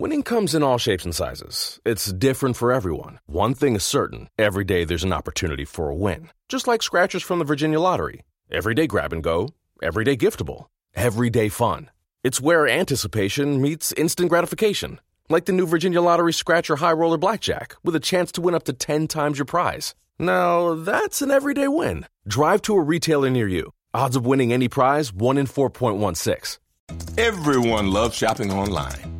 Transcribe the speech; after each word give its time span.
Winning 0.00 0.22
comes 0.22 0.54
in 0.54 0.62
all 0.62 0.78
shapes 0.78 1.04
and 1.04 1.14
sizes. 1.14 1.78
It's 1.84 2.10
different 2.10 2.56
for 2.56 2.72
everyone. 2.72 3.18
One 3.26 3.52
thing 3.52 3.76
is 3.76 3.84
certain 3.84 4.30
every 4.38 4.64
day 4.64 4.86
there's 4.86 5.04
an 5.04 5.12
opportunity 5.12 5.66
for 5.66 5.90
a 5.90 5.94
win. 5.94 6.30
Just 6.48 6.66
like 6.66 6.82
scratchers 6.82 7.22
from 7.22 7.38
the 7.38 7.44
Virginia 7.44 7.78
Lottery. 7.78 8.22
Everyday 8.50 8.86
grab 8.86 9.12
and 9.12 9.22
go, 9.22 9.50
everyday 9.82 10.16
giftable, 10.16 10.68
everyday 10.94 11.50
fun. 11.50 11.90
It's 12.24 12.40
where 12.40 12.66
anticipation 12.66 13.60
meets 13.60 13.92
instant 13.92 14.30
gratification. 14.30 15.00
Like 15.28 15.44
the 15.44 15.52
new 15.52 15.66
Virginia 15.66 16.00
Lottery 16.00 16.32
Scratcher 16.32 16.76
High 16.76 16.94
Roller 16.94 17.18
Blackjack 17.18 17.76
with 17.84 17.94
a 17.94 18.00
chance 18.00 18.32
to 18.32 18.40
win 18.40 18.54
up 18.54 18.64
to 18.64 18.72
10 18.72 19.06
times 19.06 19.36
your 19.36 19.44
prize. 19.44 19.94
Now, 20.18 20.76
that's 20.76 21.20
an 21.20 21.30
everyday 21.30 21.68
win. 21.68 22.06
Drive 22.26 22.62
to 22.62 22.74
a 22.74 22.80
retailer 22.80 23.28
near 23.28 23.48
you. 23.48 23.70
Odds 23.92 24.16
of 24.16 24.24
winning 24.24 24.50
any 24.50 24.66
prize 24.66 25.12
1 25.12 25.36
in 25.36 25.46
4.16. 25.46 26.56
Everyone 27.18 27.92
loves 27.92 28.16
shopping 28.16 28.50
online. 28.50 29.19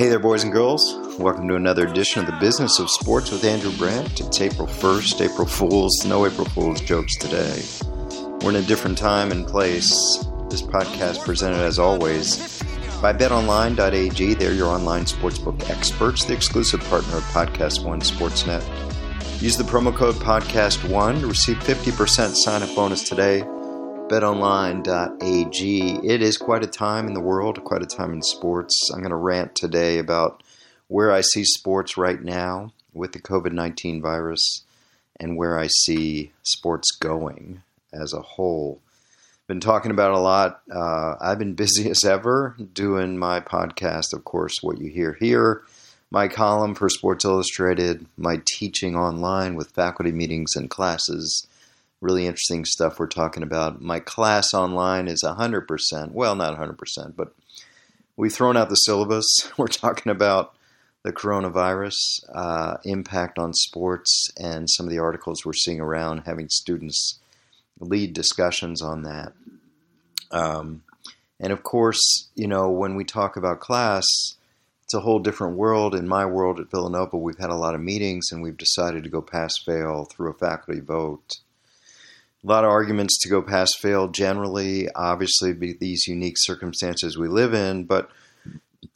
Hey 0.00 0.08
there, 0.08 0.18
boys 0.18 0.44
and 0.44 0.50
girls. 0.50 0.96
Welcome 1.18 1.46
to 1.48 1.56
another 1.56 1.86
edition 1.86 2.22
of 2.22 2.26
the 2.26 2.38
Business 2.40 2.78
of 2.78 2.88
Sports 2.88 3.30
with 3.30 3.44
Andrew 3.44 3.70
Brandt. 3.76 4.18
It's 4.18 4.40
April 4.40 4.66
1st, 4.66 5.20
April 5.20 5.46
Fools. 5.46 6.06
No 6.06 6.24
April 6.24 6.46
Fools 6.46 6.80
jokes 6.80 7.18
today. 7.18 7.62
We're 8.40 8.48
in 8.48 8.56
a 8.56 8.62
different 8.62 8.96
time 8.96 9.30
and 9.30 9.46
place. 9.46 9.90
This 10.48 10.62
podcast 10.62 11.22
presented, 11.22 11.58
as 11.58 11.78
always, 11.78 12.62
by 13.02 13.12
betonline.ag. 13.12 14.32
They're 14.32 14.54
your 14.54 14.68
online 14.68 15.04
sportsbook 15.04 15.68
experts, 15.68 16.24
the 16.24 16.32
exclusive 16.32 16.80
partner 16.84 17.18
of 17.18 17.22
Podcast 17.24 17.84
One 17.84 18.00
Sportsnet. 18.00 18.64
Use 19.42 19.58
the 19.58 19.64
promo 19.64 19.94
code 19.94 20.14
podcast1 20.14 21.20
to 21.20 21.26
receive 21.26 21.58
50% 21.58 22.34
sign 22.36 22.62
up 22.62 22.74
bonus 22.74 23.06
today. 23.06 23.42
BetOnline.ag. 24.10 26.00
It 26.02 26.20
is 26.20 26.36
quite 26.36 26.64
a 26.64 26.66
time 26.66 27.06
in 27.06 27.14
the 27.14 27.20
world, 27.20 27.62
quite 27.62 27.82
a 27.82 27.86
time 27.86 28.12
in 28.12 28.22
sports. 28.22 28.90
I'm 28.92 29.02
going 29.02 29.10
to 29.10 29.16
rant 29.16 29.54
today 29.54 29.98
about 29.98 30.42
where 30.88 31.12
I 31.12 31.20
see 31.20 31.44
sports 31.44 31.96
right 31.96 32.20
now 32.20 32.72
with 32.92 33.12
the 33.12 33.20
COVID 33.20 33.52
19 33.52 34.02
virus 34.02 34.64
and 35.20 35.36
where 35.36 35.56
I 35.56 35.68
see 35.84 36.32
sports 36.42 36.90
going 36.90 37.62
as 37.92 38.12
a 38.12 38.20
whole. 38.20 38.80
Been 39.46 39.60
talking 39.60 39.92
about 39.92 40.10
a 40.10 40.18
lot. 40.18 40.60
Uh, 40.68 41.14
I've 41.20 41.38
been 41.38 41.54
busy 41.64 41.88
as 41.88 42.04
ever 42.04 42.56
doing 42.74 43.16
my 43.16 43.38
podcast, 43.38 44.12
of 44.12 44.24
course, 44.24 44.56
what 44.60 44.78
you 44.78 44.90
hear 44.90 45.16
here, 45.20 45.62
my 46.10 46.26
column 46.26 46.74
for 46.74 46.88
Sports 46.88 47.24
Illustrated, 47.24 48.06
my 48.16 48.42
teaching 48.44 48.96
online 48.96 49.54
with 49.54 49.70
faculty 49.70 50.10
meetings 50.10 50.56
and 50.56 50.68
classes 50.68 51.46
really 52.00 52.26
interesting 52.26 52.64
stuff 52.64 52.98
we're 52.98 53.06
talking 53.06 53.42
about. 53.42 53.80
My 53.80 54.00
class 54.00 54.54
online 54.54 55.08
is 55.08 55.22
100%. 55.24 56.12
Well, 56.12 56.34
not 56.34 56.58
100%, 56.58 57.14
but 57.16 57.34
we've 58.16 58.32
thrown 58.32 58.56
out 58.56 58.68
the 58.68 58.76
syllabus. 58.76 59.26
We're 59.56 59.66
talking 59.66 60.10
about 60.10 60.54
the 61.02 61.12
coronavirus 61.12 61.94
uh, 62.34 62.76
impact 62.84 63.38
on 63.38 63.54
sports 63.54 64.28
and 64.36 64.68
some 64.68 64.86
of 64.86 64.90
the 64.90 64.98
articles 64.98 65.46
we're 65.46 65.54
seeing 65.54 65.80
around 65.80 66.24
having 66.26 66.48
students 66.50 67.18
lead 67.78 68.12
discussions 68.12 68.82
on 68.82 69.02
that. 69.04 69.32
Um, 70.30 70.82
and 71.40 71.54
of 71.54 71.62
course, 71.62 72.28
you 72.34 72.46
know, 72.46 72.70
when 72.70 72.96
we 72.96 73.04
talk 73.04 73.36
about 73.36 73.60
class, 73.60 74.04
it's 74.84 74.92
a 74.92 75.00
whole 75.00 75.20
different 75.20 75.56
world. 75.56 75.94
In 75.94 76.06
my 76.06 76.26
world 76.26 76.60
at 76.60 76.70
Villanova, 76.70 77.16
we've 77.16 77.38
had 77.38 77.48
a 77.48 77.56
lot 77.56 77.74
of 77.74 77.80
meetings 77.80 78.30
and 78.30 78.42
we've 78.42 78.58
decided 78.58 79.02
to 79.04 79.10
go 79.10 79.22
pass 79.22 79.54
fail 79.64 80.04
through 80.04 80.30
a 80.30 80.34
faculty 80.34 80.80
vote 80.80 81.38
a 82.42 82.46
lot 82.46 82.64
of 82.64 82.70
arguments 82.70 83.18
to 83.20 83.28
go 83.28 83.42
past 83.42 83.78
fail 83.80 84.08
generally, 84.08 84.88
obviously, 84.94 85.52
these 85.52 86.06
unique 86.06 86.36
circumstances 86.38 87.18
we 87.18 87.28
live 87.28 87.52
in, 87.52 87.84
but 87.84 88.10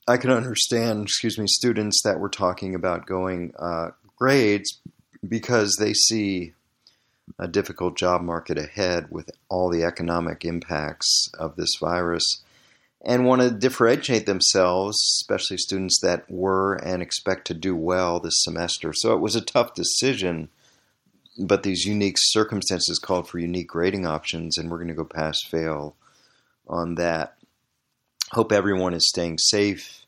I 0.08 0.16
can 0.16 0.30
understand, 0.30 1.04
excuse 1.04 1.38
me, 1.38 1.46
students 1.46 2.02
that 2.04 2.20
were 2.20 2.28
talking 2.28 2.74
about 2.74 3.06
going 3.06 3.52
uh, 3.58 3.90
grades 4.16 4.80
because 5.26 5.76
they 5.78 5.92
see 5.92 6.52
a 7.38 7.48
difficult 7.48 7.96
job 7.96 8.22
market 8.22 8.58
ahead 8.58 9.06
with 9.10 9.30
all 9.48 9.70
the 9.70 9.82
economic 9.82 10.44
impacts 10.44 11.30
of 11.38 11.56
this 11.56 11.76
virus 11.80 12.42
and 13.04 13.26
want 13.26 13.42
to 13.42 13.50
differentiate 13.50 14.26
themselves, 14.26 14.96
especially 15.20 15.58
students 15.58 16.00
that 16.00 16.30
were 16.30 16.74
and 16.76 17.02
expect 17.02 17.46
to 17.46 17.54
do 17.54 17.76
well 17.76 18.18
this 18.20 18.42
semester. 18.42 18.92
So 18.94 19.12
it 19.14 19.20
was 19.20 19.36
a 19.36 19.42
tough 19.42 19.74
decision 19.74 20.48
but 21.38 21.62
these 21.62 21.84
unique 21.84 22.16
circumstances 22.18 22.98
called 22.98 23.28
for 23.28 23.38
unique 23.38 23.68
grading 23.68 24.06
options, 24.06 24.56
and 24.56 24.70
we're 24.70 24.78
going 24.78 24.88
to 24.88 24.94
go 24.94 25.04
pass 25.04 25.38
fail 25.42 25.96
on 26.68 26.94
that. 26.96 27.36
Hope 28.32 28.52
everyone 28.52 28.94
is 28.94 29.08
staying 29.08 29.38
safe, 29.38 30.06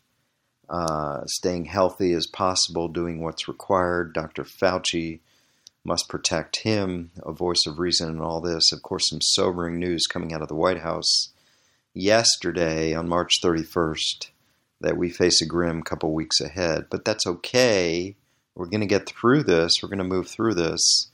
uh, 0.68 1.24
staying 1.26 1.66
healthy 1.66 2.12
as 2.12 2.26
possible, 2.26 2.88
doing 2.88 3.22
what's 3.22 3.48
required. 3.48 4.14
Dr. 4.14 4.44
Fauci 4.44 5.20
must 5.84 6.08
protect 6.08 6.62
him, 6.62 7.10
a 7.24 7.32
voice 7.32 7.64
of 7.66 7.78
reason 7.78 8.08
in 8.08 8.20
all 8.20 8.40
this. 8.40 8.72
Of 8.72 8.82
course, 8.82 9.08
some 9.08 9.20
sobering 9.20 9.78
news 9.78 10.06
coming 10.06 10.32
out 10.32 10.42
of 10.42 10.48
the 10.48 10.54
White 10.54 10.80
House 10.80 11.30
yesterday 11.94 12.94
on 12.94 13.08
March 13.08 13.40
31st 13.42 14.30
that 14.80 14.96
we 14.96 15.08
face 15.08 15.40
a 15.40 15.46
grim 15.46 15.82
couple 15.82 16.12
weeks 16.12 16.40
ahead, 16.40 16.86
but 16.90 17.04
that's 17.04 17.26
okay. 17.26 18.14
We're 18.54 18.66
going 18.66 18.80
to 18.80 18.86
get 18.86 19.06
through 19.06 19.44
this. 19.44 19.72
We're 19.82 19.88
going 19.88 19.98
to 19.98 20.04
move 20.04 20.28
through 20.28 20.54
this. 20.54 21.08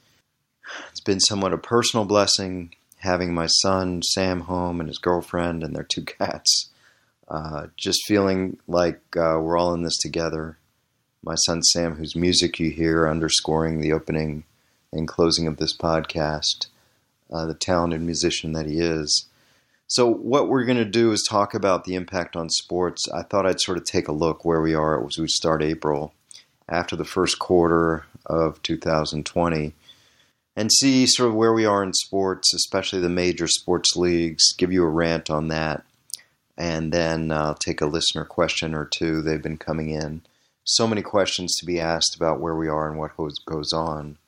It's 0.90 1.00
been 1.00 1.20
somewhat 1.20 1.52
a 1.52 1.58
personal 1.58 2.04
blessing 2.04 2.74
having 3.02 3.34
my 3.34 3.46
son 3.46 4.00
Sam 4.02 4.42
home 4.42 4.78
and 4.80 4.88
his 4.88 4.98
girlfriend 4.98 5.62
and 5.62 5.74
their 5.74 5.82
two 5.82 6.04
cats. 6.04 6.70
Uh, 7.28 7.66
just 7.76 8.00
feeling 8.06 8.58
like 8.68 9.00
uh, 9.16 9.38
we're 9.40 9.58
all 9.58 9.74
in 9.74 9.82
this 9.82 9.98
together. 9.98 10.58
My 11.22 11.34
son 11.34 11.62
Sam, 11.62 11.96
whose 11.96 12.14
music 12.14 12.60
you 12.60 12.70
hear 12.70 13.08
underscoring 13.08 13.80
the 13.80 13.92
opening 13.92 14.44
and 14.92 15.08
closing 15.08 15.46
of 15.46 15.56
this 15.56 15.76
podcast, 15.76 16.66
uh, 17.32 17.46
the 17.46 17.54
talented 17.54 18.02
musician 18.02 18.52
that 18.52 18.66
he 18.66 18.78
is. 18.78 19.26
So, 19.86 20.10
what 20.10 20.48
we're 20.48 20.64
going 20.64 20.78
to 20.78 20.84
do 20.84 21.12
is 21.12 21.26
talk 21.28 21.54
about 21.54 21.84
the 21.84 21.94
impact 21.94 22.36
on 22.36 22.48
sports. 22.50 23.04
I 23.12 23.22
thought 23.22 23.46
I'd 23.46 23.60
sort 23.60 23.78
of 23.78 23.84
take 23.84 24.08
a 24.08 24.12
look 24.12 24.44
where 24.44 24.60
we 24.60 24.74
are 24.74 25.04
as 25.04 25.18
we 25.18 25.28
start 25.28 25.62
April 25.62 26.14
after 26.68 26.96
the 26.96 27.04
first 27.04 27.38
quarter 27.38 28.06
of 28.26 28.62
2020 28.62 29.74
and 30.56 30.70
see 30.72 31.06
sort 31.06 31.30
of 31.30 31.34
where 31.34 31.52
we 31.52 31.64
are 31.64 31.82
in 31.82 31.92
sports, 31.92 32.52
especially 32.54 33.00
the 33.00 33.08
major 33.08 33.46
sports 33.46 33.96
leagues, 33.96 34.52
give 34.58 34.72
you 34.72 34.84
a 34.84 34.88
rant 34.88 35.30
on 35.30 35.48
that, 35.48 35.84
and 36.56 36.92
then 36.92 37.30
uh, 37.30 37.54
take 37.58 37.80
a 37.80 37.86
listener 37.86 38.24
question 38.24 38.74
or 38.74 38.84
two. 38.84 39.22
They've 39.22 39.42
been 39.42 39.58
coming 39.58 39.90
in. 39.90 40.22
So 40.64 40.86
many 40.86 41.02
questions 41.02 41.56
to 41.56 41.66
be 41.66 41.80
asked 41.80 42.14
about 42.14 42.40
where 42.40 42.54
we 42.54 42.68
are 42.68 42.88
and 42.88 42.98
what 42.98 43.12
goes 43.46 43.72
on. 43.72 44.18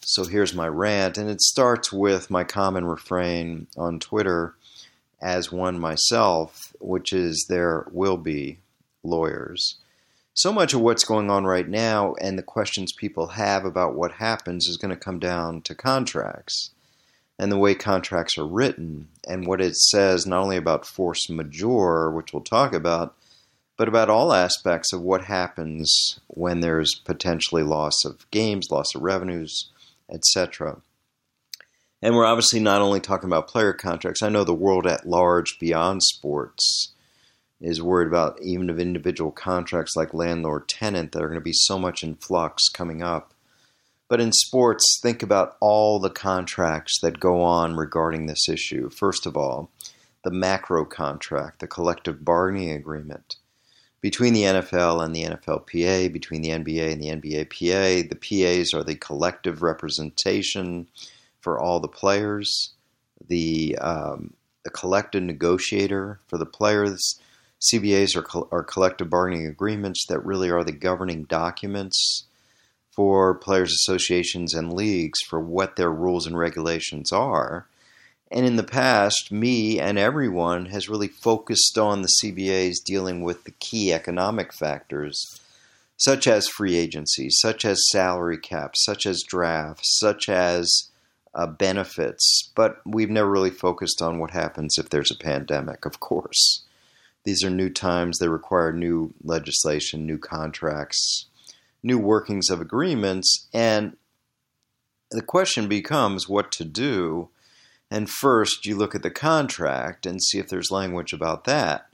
So 0.00 0.24
here's 0.24 0.54
my 0.54 0.68
rant, 0.68 1.16
and 1.16 1.30
it 1.30 1.40
starts 1.40 1.92
with 1.92 2.30
my 2.30 2.44
common 2.44 2.84
refrain 2.84 3.66
on 3.76 4.00
Twitter 4.00 4.54
as 5.22 5.52
one 5.52 5.78
myself, 5.78 6.74
which 6.80 7.12
is 7.12 7.46
there 7.48 7.86
will 7.92 8.18
be 8.18 8.58
lawyers 9.02 9.76
so 10.34 10.52
much 10.52 10.74
of 10.74 10.80
what's 10.80 11.04
going 11.04 11.30
on 11.30 11.44
right 11.44 11.68
now 11.68 12.14
and 12.20 12.36
the 12.36 12.42
questions 12.42 12.92
people 12.92 13.28
have 13.28 13.64
about 13.64 13.94
what 13.94 14.12
happens 14.12 14.66
is 14.66 14.76
going 14.76 14.90
to 14.90 14.96
come 14.96 15.20
down 15.20 15.62
to 15.62 15.76
contracts 15.76 16.70
and 17.38 17.50
the 17.50 17.58
way 17.58 17.74
contracts 17.74 18.36
are 18.36 18.46
written 18.46 19.08
and 19.28 19.46
what 19.46 19.60
it 19.60 19.76
says 19.76 20.26
not 20.26 20.42
only 20.42 20.56
about 20.56 20.86
force 20.86 21.28
majeure, 21.30 22.10
which 22.10 22.32
we'll 22.32 22.42
talk 22.42 22.72
about, 22.72 23.14
but 23.76 23.88
about 23.88 24.10
all 24.10 24.32
aspects 24.32 24.92
of 24.92 25.00
what 25.00 25.24
happens 25.24 26.20
when 26.26 26.60
there's 26.60 26.94
potentially 27.04 27.62
loss 27.62 28.04
of 28.04 28.28
games, 28.30 28.68
loss 28.70 28.94
of 28.94 29.02
revenues, 29.02 29.70
etc. 30.12 30.80
And 32.02 32.14
we're 32.14 32.26
obviously 32.26 32.60
not 32.60 32.82
only 32.82 33.00
talking 33.00 33.28
about 33.28 33.48
player 33.48 33.72
contracts. 33.72 34.22
I 34.22 34.28
know 34.28 34.44
the 34.44 34.54
world 34.54 34.86
at 34.86 35.06
large 35.06 35.58
beyond 35.58 36.02
sports 36.02 36.93
is 37.64 37.82
worried 37.82 38.08
about 38.08 38.40
even 38.42 38.68
of 38.68 38.78
individual 38.78 39.30
contracts 39.30 39.96
like 39.96 40.12
landlord 40.12 40.68
tenant 40.68 41.12
that 41.12 41.22
are 41.22 41.28
going 41.28 41.40
to 41.40 41.44
be 41.44 41.52
so 41.52 41.78
much 41.78 42.02
in 42.02 42.14
flux 42.14 42.68
coming 42.68 43.02
up. 43.02 43.32
But 44.08 44.20
in 44.20 44.32
sports, 44.32 45.00
think 45.02 45.22
about 45.22 45.56
all 45.60 45.98
the 45.98 46.10
contracts 46.10 47.00
that 47.00 47.20
go 47.20 47.40
on 47.40 47.76
regarding 47.76 48.26
this 48.26 48.48
issue. 48.48 48.90
First 48.90 49.24
of 49.24 49.36
all, 49.36 49.70
the 50.24 50.30
macro 50.30 50.84
contract, 50.84 51.60
the 51.60 51.66
collective 51.66 52.24
bargaining 52.24 52.70
agreement 52.72 53.36
between 54.04 54.34
the 54.34 54.42
NFL 54.42 55.02
and 55.02 55.16
the 55.16 55.24
NFLPA, 55.24 56.12
between 56.12 56.42
the 56.42 56.50
NBA 56.50 56.92
and 56.92 57.02
the 57.02 57.08
NBAPA. 57.08 58.10
The 58.10 58.16
PAs 58.60 58.74
are 58.74 58.84
the 58.84 58.96
collective 58.96 59.62
representation 59.62 60.88
for 61.40 61.58
all 61.58 61.80
the 61.80 61.88
players, 61.88 62.74
the, 63.26 63.78
um, 63.80 64.34
the 64.62 64.70
collective 64.70 65.22
negotiator 65.22 66.20
for 66.26 66.36
the 66.36 66.44
players. 66.44 67.18
CBAs 67.72 68.16
are, 68.16 68.46
are 68.52 68.62
collective 68.62 69.08
bargaining 69.08 69.46
agreements 69.46 70.04
that 70.08 70.24
really 70.24 70.50
are 70.50 70.64
the 70.64 70.72
governing 70.72 71.24
documents 71.24 72.24
for 72.94 73.34
players' 73.34 73.72
associations 73.72 74.54
and 74.54 74.72
leagues 74.72 75.20
for 75.20 75.40
what 75.40 75.76
their 75.76 75.90
rules 75.90 76.26
and 76.26 76.38
regulations 76.38 77.12
are. 77.12 77.66
And 78.30 78.46
in 78.46 78.56
the 78.56 78.64
past, 78.64 79.30
me 79.30 79.78
and 79.78 79.98
everyone 79.98 80.66
has 80.66 80.88
really 80.88 81.08
focused 81.08 81.78
on 81.78 82.02
the 82.02 82.10
CBAs 82.22 82.82
dealing 82.84 83.22
with 83.22 83.44
the 83.44 83.52
key 83.52 83.92
economic 83.92 84.52
factors, 84.52 85.40
such 85.96 86.26
as 86.26 86.48
free 86.48 86.76
agency, 86.76 87.28
such 87.30 87.64
as 87.64 87.88
salary 87.90 88.38
caps, 88.38 88.84
such 88.84 89.06
as 89.06 89.22
drafts, 89.22 89.98
such 89.98 90.28
as 90.28 90.90
uh, 91.34 91.46
benefits. 91.46 92.50
But 92.54 92.80
we've 92.84 93.10
never 93.10 93.30
really 93.30 93.50
focused 93.50 94.02
on 94.02 94.18
what 94.18 94.30
happens 94.30 94.78
if 94.78 94.90
there's 94.90 95.10
a 95.10 95.16
pandemic, 95.16 95.84
of 95.84 96.00
course. 96.00 96.62
These 97.24 97.42
are 97.44 97.50
new 97.50 97.70
times 97.70 98.18
They 98.18 98.28
require 98.28 98.72
new 98.72 99.14
legislation, 99.22 100.06
new 100.06 100.18
contracts, 100.18 101.26
new 101.82 101.98
workings 101.98 102.50
of 102.50 102.60
agreements. 102.60 103.48
And 103.52 103.96
the 105.10 105.22
question 105.22 105.68
becomes 105.68 106.28
what 106.28 106.52
to 106.52 106.64
do 106.64 107.30
and 107.90 108.10
first, 108.10 108.66
you 108.66 108.76
look 108.76 108.96
at 108.96 109.04
the 109.04 109.10
contract 109.10 110.04
and 110.04 110.20
see 110.20 110.38
if 110.38 110.48
there's 110.48 110.72
language 110.72 111.12
about 111.12 111.44
that. 111.44 111.86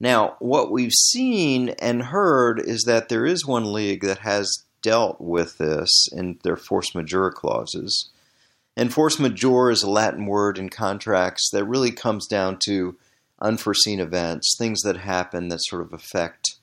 Now, 0.00 0.36
what 0.40 0.70
we've 0.70 0.92
seen 0.92 1.70
and 1.80 2.02
heard 2.02 2.60
is 2.60 2.82
that 2.82 3.08
there 3.08 3.24
is 3.24 3.46
one 3.46 3.72
league 3.72 4.02
that 4.02 4.18
has 4.18 4.64
dealt 4.82 5.20
with 5.20 5.56
this 5.56 5.90
in 6.12 6.38
their 6.42 6.56
force 6.56 6.94
majeure 6.94 7.30
clauses. 7.30 8.10
And 8.76 8.92
force 8.92 9.18
majeure 9.18 9.70
is 9.70 9.82
a 9.82 9.90
Latin 9.90 10.26
word 10.26 10.58
in 10.58 10.68
contracts 10.68 11.48
that 11.52 11.64
really 11.64 11.92
comes 11.92 12.26
down 12.26 12.58
to 12.66 12.96
unforeseen 13.40 14.00
events, 14.00 14.54
things 14.58 14.80
that 14.82 14.98
happen 14.98 15.48
that 15.48 15.60
sort 15.62 15.82
of 15.82 15.92
affect 15.92 16.56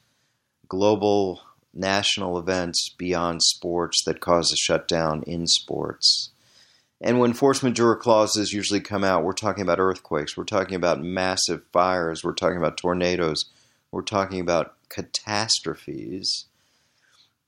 global, 0.67 1.41
national 1.73 2.37
events 2.37 2.89
beyond 2.97 3.41
sports 3.43 4.03
that 4.05 4.21
cause 4.21 4.51
a 4.51 4.55
shutdown 4.55 5.23
in 5.27 5.47
sports. 5.47 6.31
And 7.01 7.19
when 7.19 7.33
force 7.33 7.61
majeure 7.61 7.95
clauses 7.95 8.53
usually 8.53 8.79
come 8.79 9.03
out, 9.03 9.23
we're 9.23 9.33
talking 9.33 9.61
about 9.61 9.79
earthquakes, 9.79 10.37
we're 10.37 10.45
talking 10.45 10.75
about 10.75 11.03
massive 11.03 11.61
fires, 11.71 12.23
we're 12.23 12.33
talking 12.33 12.57
about 12.57 12.77
tornadoes, 12.77 13.45
we're 13.91 14.01
talking 14.01 14.39
about 14.39 14.75
catastrophes. 14.89 16.45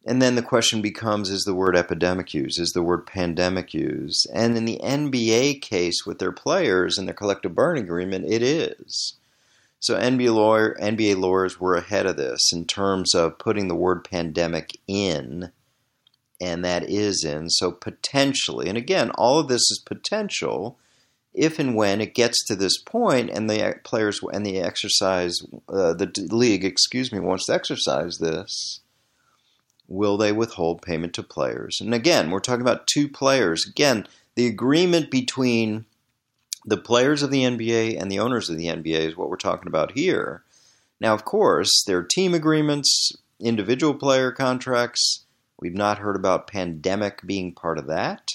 And 0.07 0.21
then 0.21 0.35
the 0.35 0.41
question 0.41 0.81
becomes 0.81 1.29
is 1.29 1.43
the 1.43 1.53
word 1.53 1.75
epidemic 1.75 2.33
used? 2.33 2.61
Is 2.61 2.71
the 2.71 2.81
word 2.81 3.05
pandemic 3.05 3.73
used? 3.73 4.25
And 4.33 4.55
in 4.55 4.63
the 4.63 4.79
NBA 4.81 5.61
case 5.61 6.05
with 6.05 6.19
their 6.19 6.31
players 6.31 6.97
and 6.97 7.07
their 7.07 7.13
collective 7.13 7.53
bargaining 7.53 7.83
agreement, 7.83 8.25
it 8.25 8.41
is. 8.41 9.17
So 9.79 9.97
NBA, 9.97 10.33
lawyer, 10.33 10.77
NBA 10.81 11.17
lawyers 11.17 11.59
were 11.59 11.75
ahead 11.75 12.05
of 12.05 12.15
this 12.15 12.53
in 12.53 12.65
terms 12.65 13.13
of 13.13 13.37
putting 13.37 13.67
the 13.67 13.75
word 13.75 14.05
pandemic 14.05 14.77
in 14.87 15.51
and 16.39 16.63
that 16.63 16.89
is 16.89 17.25
in. 17.25 17.49
So 17.49 17.71
potentially, 17.71 18.69
and 18.69 18.77
again, 18.77 19.11
all 19.11 19.39
of 19.39 19.49
this 19.49 19.69
is 19.71 19.83
potential. 19.85 20.77
If 21.33 21.59
and 21.59 21.75
when 21.75 21.99
it 21.99 22.15
gets 22.15 22.45
to 22.45 22.55
this 22.55 22.81
point, 22.81 23.29
and 23.29 23.49
the 23.49 23.79
players 23.83 24.19
and 24.31 24.45
the 24.45 24.59
exercise, 24.59 25.35
uh, 25.67 25.93
the 25.93 26.11
league, 26.31 26.63
excuse 26.63 27.11
me, 27.11 27.19
wants 27.19 27.47
to 27.47 27.53
exercise 27.53 28.17
this, 28.19 28.79
will 29.87 30.17
they 30.17 30.31
withhold 30.31 30.81
payment 30.81 31.13
to 31.13 31.23
players? 31.23 31.79
And 31.81 31.93
again, 31.93 32.29
we're 32.29 32.39
talking 32.39 32.61
about 32.61 32.87
two 32.87 33.07
players. 33.07 33.65
Again, 33.65 34.07
the 34.35 34.47
agreement 34.47 35.09
between 35.09 35.85
the 36.65 36.77
players 36.77 37.23
of 37.23 37.31
the 37.31 37.43
NBA 37.43 37.99
and 37.99 38.11
the 38.11 38.19
owners 38.19 38.49
of 38.49 38.57
the 38.57 38.67
NBA 38.67 38.99
is 38.99 39.17
what 39.17 39.29
we're 39.29 39.37
talking 39.37 39.67
about 39.67 39.93
here. 39.93 40.43
Now, 40.99 41.13
of 41.13 41.25
course, 41.25 41.83
there 41.85 41.99
are 41.99 42.03
team 42.03 42.33
agreements, 42.33 43.11
individual 43.39 43.93
player 43.93 44.31
contracts, 44.31 45.25
We've 45.59 45.73
not 45.73 45.99
heard 45.99 46.15
about 46.15 46.47
pandemic 46.47 47.25
being 47.25 47.53
part 47.53 47.77
of 47.79 47.87
that. 47.87 48.33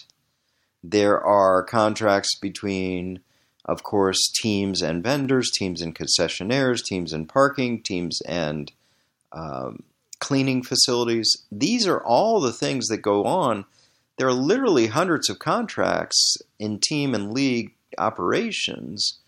There 0.83 1.21
are 1.21 1.63
contracts 1.63 2.37
between, 2.39 3.21
of 3.65 3.85
course, 3.85 4.31
teams 4.43 4.83
and 4.83 5.03
vendors, 5.03 5.51
teams 5.53 5.81
and 5.81 5.95
concessionaires, 5.95 6.85
teams 6.85 7.13
and 7.13 7.29
parking, 7.29 7.83
teams 7.83 8.21
and 8.23 8.73
um, 9.31 9.85
cleaning 10.23 10.63
facilities. 10.63 11.37
These 11.51 11.87
are 11.89 12.01
all 12.01 12.41
the 12.41 12.53
things 12.53 12.87
that 12.87 12.99
go 12.99 13.25
on. 13.25 13.65
There 14.17 14.29
are 14.29 14.33
literally 14.33 14.87
hundreds 14.87 15.29
of 15.29 15.41
contracts 15.41 16.37
in 16.61 16.79
team 16.79 17.13
and 17.13 17.35
league 17.35 17.75
operations 17.99 19.19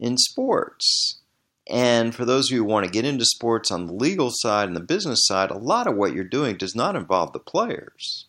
in 0.00 0.18
sports. 0.18 1.20
And 1.68 2.12
for 2.12 2.24
those 2.24 2.50
of 2.50 2.54
you 2.54 2.64
who 2.64 2.68
want 2.68 2.84
to 2.84 2.90
get 2.90 3.04
into 3.04 3.24
sports 3.24 3.70
on 3.70 3.86
the 3.86 3.92
legal 3.92 4.30
side 4.32 4.66
and 4.66 4.74
the 4.74 4.80
business 4.80 5.20
side, 5.22 5.52
a 5.52 5.56
lot 5.56 5.86
of 5.86 5.96
what 5.96 6.14
you're 6.14 6.24
doing 6.24 6.56
does 6.56 6.74
not 6.74 6.96
involve 6.96 7.32
the 7.32 7.38
players. 7.38 8.26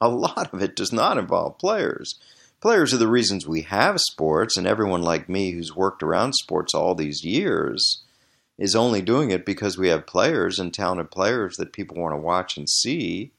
A 0.00 0.08
lot 0.08 0.54
of 0.54 0.62
it 0.62 0.76
does 0.76 0.92
not 0.92 1.18
involve 1.18 1.58
players. 1.58 2.14
Players 2.60 2.94
are 2.94 2.98
the 2.98 3.08
reasons 3.08 3.44
we 3.44 3.62
have 3.62 3.98
sports, 3.98 4.56
and 4.56 4.68
everyone 4.68 5.02
like 5.02 5.28
me 5.28 5.50
who's 5.50 5.74
worked 5.74 6.04
around 6.04 6.34
sports 6.34 6.74
all 6.74 6.94
these 6.94 7.24
years 7.24 8.04
is 8.58 8.74
only 8.74 9.02
doing 9.02 9.30
it 9.30 9.44
because 9.44 9.76
we 9.76 9.88
have 9.88 10.06
players 10.06 10.58
and 10.58 10.72
talented 10.72 11.10
players 11.10 11.56
that 11.56 11.72
people 11.72 11.96
want 11.96 12.14
to 12.14 12.20
watch 12.20 12.56
and 12.56 12.68
see. 12.68 13.32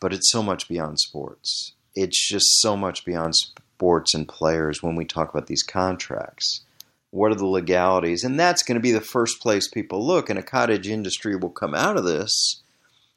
But 0.00 0.12
it's 0.12 0.30
so 0.30 0.42
much 0.42 0.68
beyond 0.68 0.98
sports. 0.98 1.72
It's 1.94 2.28
just 2.28 2.60
so 2.60 2.76
much 2.76 3.04
beyond 3.04 3.34
sports 3.36 4.14
and 4.14 4.26
players 4.26 4.82
when 4.82 4.96
we 4.96 5.04
talk 5.04 5.30
about 5.30 5.46
these 5.46 5.62
contracts. 5.62 6.62
What 7.10 7.32
are 7.32 7.36
the 7.36 7.46
legalities? 7.46 8.24
And 8.24 8.38
that's 8.38 8.62
going 8.62 8.76
to 8.76 8.82
be 8.82 8.92
the 8.92 9.00
first 9.00 9.40
place 9.40 9.68
people 9.68 10.06
look. 10.06 10.28
And 10.30 10.38
a 10.38 10.42
cottage 10.42 10.88
industry 10.88 11.36
will 11.36 11.50
come 11.50 11.74
out 11.74 11.96
of 11.96 12.04
this 12.04 12.62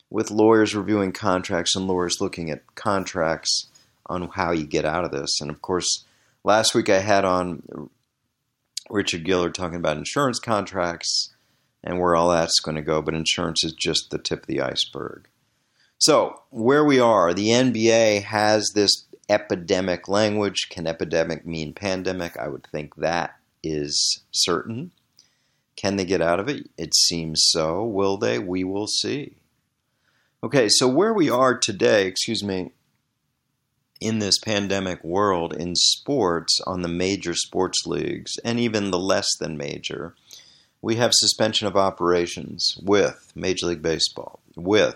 with 0.09 0.29
lawyers 0.29 0.75
reviewing 0.75 1.13
contracts 1.13 1.75
and 1.75 1.87
lawyers 1.87 2.21
looking 2.21 2.51
at 2.51 2.75
contracts 2.75 3.67
on 4.05 4.29
how 4.29 4.51
you 4.51 4.65
get 4.65 4.85
out 4.85 5.05
of 5.05 5.11
this. 5.11 5.39
And 5.39 5.49
of 5.49 5.61
course, 5.61 6.05
last 6.43 6.75
week 6.75 6.89
I 6.89 6.99
had 6.99 7.23
on 7.23 7.89
Richard 8.89 9.25
Gillard 9.25 9.55
talking 9.55 9.77
about 9.77 9.97
insurance 9.97 10.39
contracts 10.39 11.33
and 11.83 11.99
where 11.99 12.15
all 12.15 12.29
that's 12.29 12.59
going 12.59 12.75
to 12.75 12.81
go, 12.81 13.01
but 13.01 13.13
insurance 13.13 13.63
is 13.63 13.73
just 13.73 14.09
the 14.09 14.17
tip 14.17 14.41
of 14.41 14.47
the 14.47 14.61
iceberg. 14.61 15.27
So, 15.97 16.41
where 16.49 16.83
we 16.83 16.99
are, 16.99 17.33
the 17.33 17.49
NBA 17.49 18.23
has 18.23 18.71
this 18.73 19.05
epidemic 19.29 20.07
language. 20.07 20.67
Can 20.69 20.87
epidemic 20.87 21.45
mean 21.45 21.73
pandemic? 21.73 22.37
I 22.37 22.47
would 22.47 22.67
think 22.71 22.95
that 22.95 23.35
is 23.63 24.23
certain. 24.31 24.91
Can 25.75 25.95
they 25.95 26.05
get 26.05 26.21
out 26.21 26.39
of 26.39 26.49
it? 26.49 26.69
It 26.77 26.93
seems 26.95 27.41
so. 27.45 27.83
Will 27.83 28.17
they? 28.17 28.39
We 28.39 28.63
will 28.63 28.87
see. 28.87 29.37
Okay, 30.43 30.67
so 30.69 30.87
where 30.87 31.13
we 31.13 31.29
are 31.29 31.57
today, 31.57 32.07
excuse 32.07 32.43
me, 32.43 32.71
in 34.01 34.19
this 34.19 34.39
pandemic 34.39 35.03
world 35.03 35.53
in 35.53 35.75
sports, 35.75 36.59
on 36.65 36.81
the 36.81 36.89
major 36.89 37.35
sports 37.35 37.85
leagues, 37.85 38.33
and 38.43 38.59
even 38.59 38.91
the 38.91 38.99
less 38.99 39.27
than 39.39 39.55
major, 39.55 40.15
we 40.81 40.95
have 40.95 41.11
suspension 41.13 41.67
of 41.67 41.77
operations 41.77 42.75
with 42.81 43.31
Major 43.35 43.67
League 43.67 43.83
Baseball, 43.83 44.39
with 44.55 44.95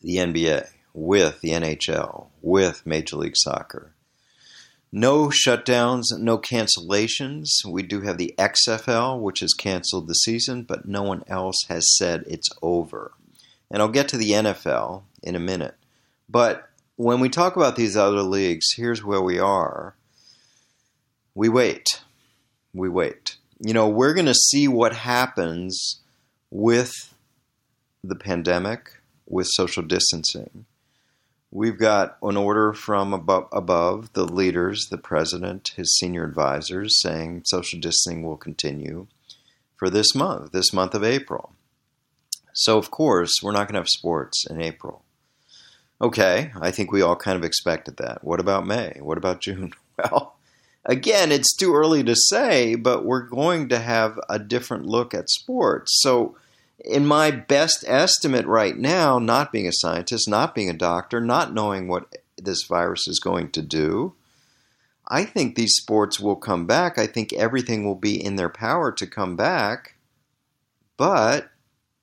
the 0.00 0.16
NBA, 0.16 0.68
with 0.94 1.40
the 1.40 1.50
NHL, 1.50 2.28
with 2.40 2.86
Major 2.86 3.16
League 3.16 3.36
Soccer. 3.36 3.92
No 4.92 5.26
shutdowns, 5.26 6.04
no 6.16 6.38
cancellations. 6.38 7.48
We 7.66 7.82
do 7.82 8.02
have 8.02 8.18
the 8.18 8.34
XFL, 8.38 9.20
which 9.20 9.40
has 9.40 9.52
canceled 9.52 10.06
the 10.06 10.14
season, 10.14 10.62
but 10.62 10.86
no 10.86 11.02
one 11.02 11.24
else 11.26 11.56
has 11.68 11.84
said 11.98 12.24
it's 12.28 12.48
over. 12.62 13.12
And 13.68 13.82
I'll 13.82 13.88
get 13.88 14.08
to 14.08 14.16
the 14.16 14.30
NFL 14.30 15.02
in 15.24 15.34
a 15.34 15.40
minute. 15.40 15.74
But 16.28 16.70
when 16.96 17.20
we 17.20 17.28
talk 17.28 17.56
about 17.56 17.76
these 17.76 17.96
other 17.96 18.22
leagues, 18.22 18.72
here's 18.74 19.04
where 19.04 19.20
we 19.20 19.38
are. 19.38 19.94
We 21.34 21.48
wait. 21.48 22.02
We 22.72 22.88
wait. 22.88 23.36
You 23.60 23.74
know, 23.74 23.88
we're 23.88 24.14
going 24.14 24.26
to 24.26 24.34
see 24.34 24.66
what 24.66 24.94
happens 24.94 26.00
with 26.50 27.14
the 28.02 28.16
pandemic, 28.16 29.00
with 29.26 29.46
social 29.50 29.82
distancing. 29.82 30.64
We've 31.50 31.78
got 31.78 32.16
an 32.22 32.36
order 32.36 32.72
from 32.72 33.12
above, 33.12 33.48
above, 33.52 34.12
the 34.14 34.24
leaders, 34.24 34.88
the 34.90 34.98
president, 34.98 35.72
his 35.76 35.96
senior 35.96 36.24
advisors, 36.24 37.00
saying 37.00 37.42
social 37.46 37.78
distancing 37.78 38.22
will 38.22 38.36
continue 38.36 39.06
for 39.76 39.90
this 39.90 40.14
month, 40.14 40.52
this 40.52 40.72
month 40.72 40.94
of 40.94 41.04
April. 41.04 41.52
So, 42.52 42.78
of 42.78 42.90
course, 42.90 43.32
we're 43.42 43.52
not 43.52 43.68
going 43.68 43.74
to 43.74 43.80
have 43.80 43.88
sports 43.88 44.46
in 44.48 44.62
April. 44.62 45.02
Okay, 46.00 46.52
I 46.60 46.70
think 46.70 46.92
we 46.92 47.00
all 47.00 47.16
kind 47.16 47.38
of 47.38 47.44
expected 47.44 47.96
that. 47.96 48.22
What 48.22 48.38
about 48.38 48.66
May? 48.66 48.98
What 49.00 49.18
about 49.18 49.40
June? 49.40 49.72
Well, 49.98 50.36
again, 50.84 51.32
it's 51.32 51.56
too 51.56 51.74
early 51.74 52.04
to 52.04 52.14
say, 52.14 52.74
but 52.74 53.06
we're 53.06 53.26
going 53.26 53.70
to 53.70 53.78
have 53.78 54.20
a 54.28 54.38
different 54.38 54.84
look 54.84 55.14
at 55.14 55.30
sports. 55.30 55.90
So, 56.02 56.36
in 56.84 57.06
my 57.06 57.30
best 57.30 57.82
estimate 57.88 58.44
right 58.44 58.76
now, 58.76 59.18
not 59.18 59.52
being 59.52 59.66
a 59.66 59.72
scientist, 59.72 60.28
not 60.28 60.54
being 60.54 60.68
a 60.68 60.74
doctor, 60.74 61.18
not 61.18 61.54
knowing 61.54 61.88
what 61.88 62.14
this 62.36 62.64
virus 62.64 63.08
is 63.08 63.18
going 63.20 63.52
to 63.52 63.62
do, 63.62 64.16
I 65.08 65.24
think 65.24 65.54
these 65.54 65.76
sports 65.76 66.20
will 66.20 66.36
come 66.36 66.66
back. 66.66 66.98
I 66.98 67.06
think 67.06 67.32
everything 67.32 67.86
will 67.86 67.94
be 67.94 68.22
in 68.22 68.36
their 68.36 68.50
power 68.50 68.92
to 68.92 69.06
come 69.06 69.34
back, 69.34 69.94
but 70.98 71.48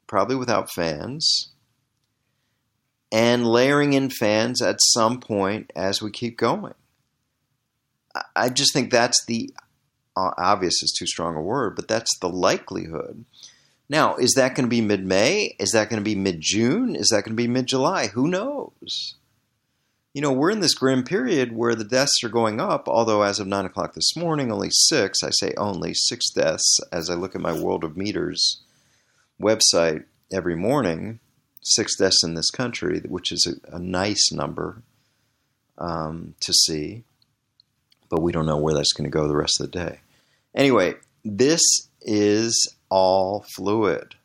probably 0.07 0.35
without 0.35 0.71
fans 0.71 1.52
and 3.13 3.45
layering 3.47 3.93
in 3.93 4.09
fans 4.09 4.59
at 4.59 4.81
some 4.81 5.19
point 5.19 5.71
as 5.75 6.01
we 6.01 6.09
keep 6.09 6.35
going. 6.35 6.73
I 8.35 8.49
just 8.49 8.73
think 8.73 8.91
that's 8.91 9.23
the 9.27 9.53
uh, 10.17 10.31
obvious 10.37 10.81
is 10.81 10.95
too 10.97 11.05
strong 11.05 11.35
a 11.35 11.41
word, 11.41 11.75
but 11.75 11.87
that's 11.87 12.17
the 12.19 12.29
likelihood. 12.29 13.25
Now, 13.87 14.15
is 14.15 14.33
that 14.33 14.55
going 14.55 14.65
to 14.65 14.69
be 14.69 14.81
mid 14.81 15.05
May? 15.05 15.55
Is 15.59 15.71
that 15.71 15.89
going 15.89 16.01
to 16.01 16.03
be 16.03 16.15
mid 16.15 16.41
June? 16.41 16.95
Is 16.95 17.09
that 17.09 17.23
going 17.23 17.35
to 17.35 17.41
be 17.41 17.47
mid 17.47 17.67
July? 17.67 18.07
Who 18.07 18.27
knows? 18.27 19.15
You 20.13 20.21
know, 20.21 20.31
we're 20.31 20.51
in 20.51 20.59
this 20.59 20.75
grim 20.75 21.03
period 21.03 21.55
where 21.55 21.75
the 21.75 21.83
deaths 21.83 22.23
are 22.23 22.29
going 22.29 22.59
up, 22.59 22.87
although 22.87 23.23
as 23.23 23.39
of 23.39 23.47
9 23.47 23.65
o'clock 23.65 23.93
this 23.93 24.15
morning, 24.15 24.51
only 24.51 24.69
six, 24.71 25.23
I 25.23 25.29
say 25.31 25.53
only 25.57 25.93
six 25.95 26.31
deaths 26.31 26.79
as 26.91 27.09
I 27.09 27.15
look 27.15 27.33
at 27.35 27.41
my 27.41 27.51
Worldometers 27.51 28.57
website 29.41 30.05
every 30.31 30.55
morning, 30.55 31.19
six 31.63 31.95
deaths 31.95 32.23
in 32.23 32.35
this 32.35 32.51
country, 32.51 32.99
which 33.07 33.31
is 33.31 33.47
a, 33.47 33.75
a 33.75 33.79
nice 33.79 34.31
number 34.31 34.83
um, 35.77 36.35
to 36.41 36.53
see, 36.53 37.03
but 38.09 38.21
we 38.21 38.31
don't 38.31 38.45
know 38.45 38.57
where 38.57 38.73
that's 38.73 38.93
going 38.93 39.09
to 39.09 39.17
go 39.17 39.27
the 39.27 39.35
rest 39.35 39.59
of 39.59 39.71
the 39.71 39.79
day. 39.79 39.99
Anyway, 40.55 40.95
this 41.25 41.61
is 42.01 42.75
all 42.89 43.45
fluid. 43.55 44.15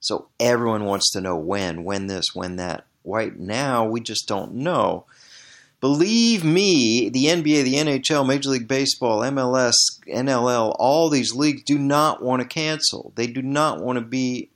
So 0.00 0.28
everyone 0.40 0.84
wants 0.84 1.12
to 1.12 1.20
know 1.20 1.36
when, 1.36 1.84
when 1.84 2.06
this, 2.06 2.26
when 2.34 2.56
that. 2.56 2.86
Right 3.04 3.36
now, 3.36 3.84
we 3.84 4.00
just 4.00 4.26
don't 4.28 4.54
know. 4.54 5.06
Believe 5.80 6.44
me, 6.44 7.08
the 7.08 7.24
NBA, 7.24 7.64
the 7.64 7.74
NHL, 7.74 8.26
Major 8.26 8.50
League 8.50 8.68
Baseball, 8.68 9.20
MLS, 9.22 9.74
NLL, 10.06 10.76
all 10.78 11.10
these 11.10 11.34
leagues 11.34 11.64
do 11.64 11.76
not 11.76 12.22
want 12.22 12.40
to 12.40 12.46
cancel. 12.46 13.12
They 13.16 13.26
do 13.26 13.42
not 13.42 13.82
want 13.82 13.98
to 13.98 14.04
be 14.04 14.48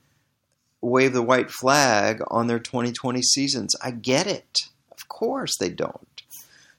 wave 0.81 1.13
the 1.13 1.21
white 1.21 1.51
flag 1.51 2.21
on 2.29 2.47
their 2.47 2.59
2020 2.59 3.21
seasons. 3.21 3.75
I 3.83 3.91
get 3.91 4.27
it. 4.27 4.63
Of 4.91 5.07
course 5.07 5.57
they 5.57 5.69
don't. 5.69 6.21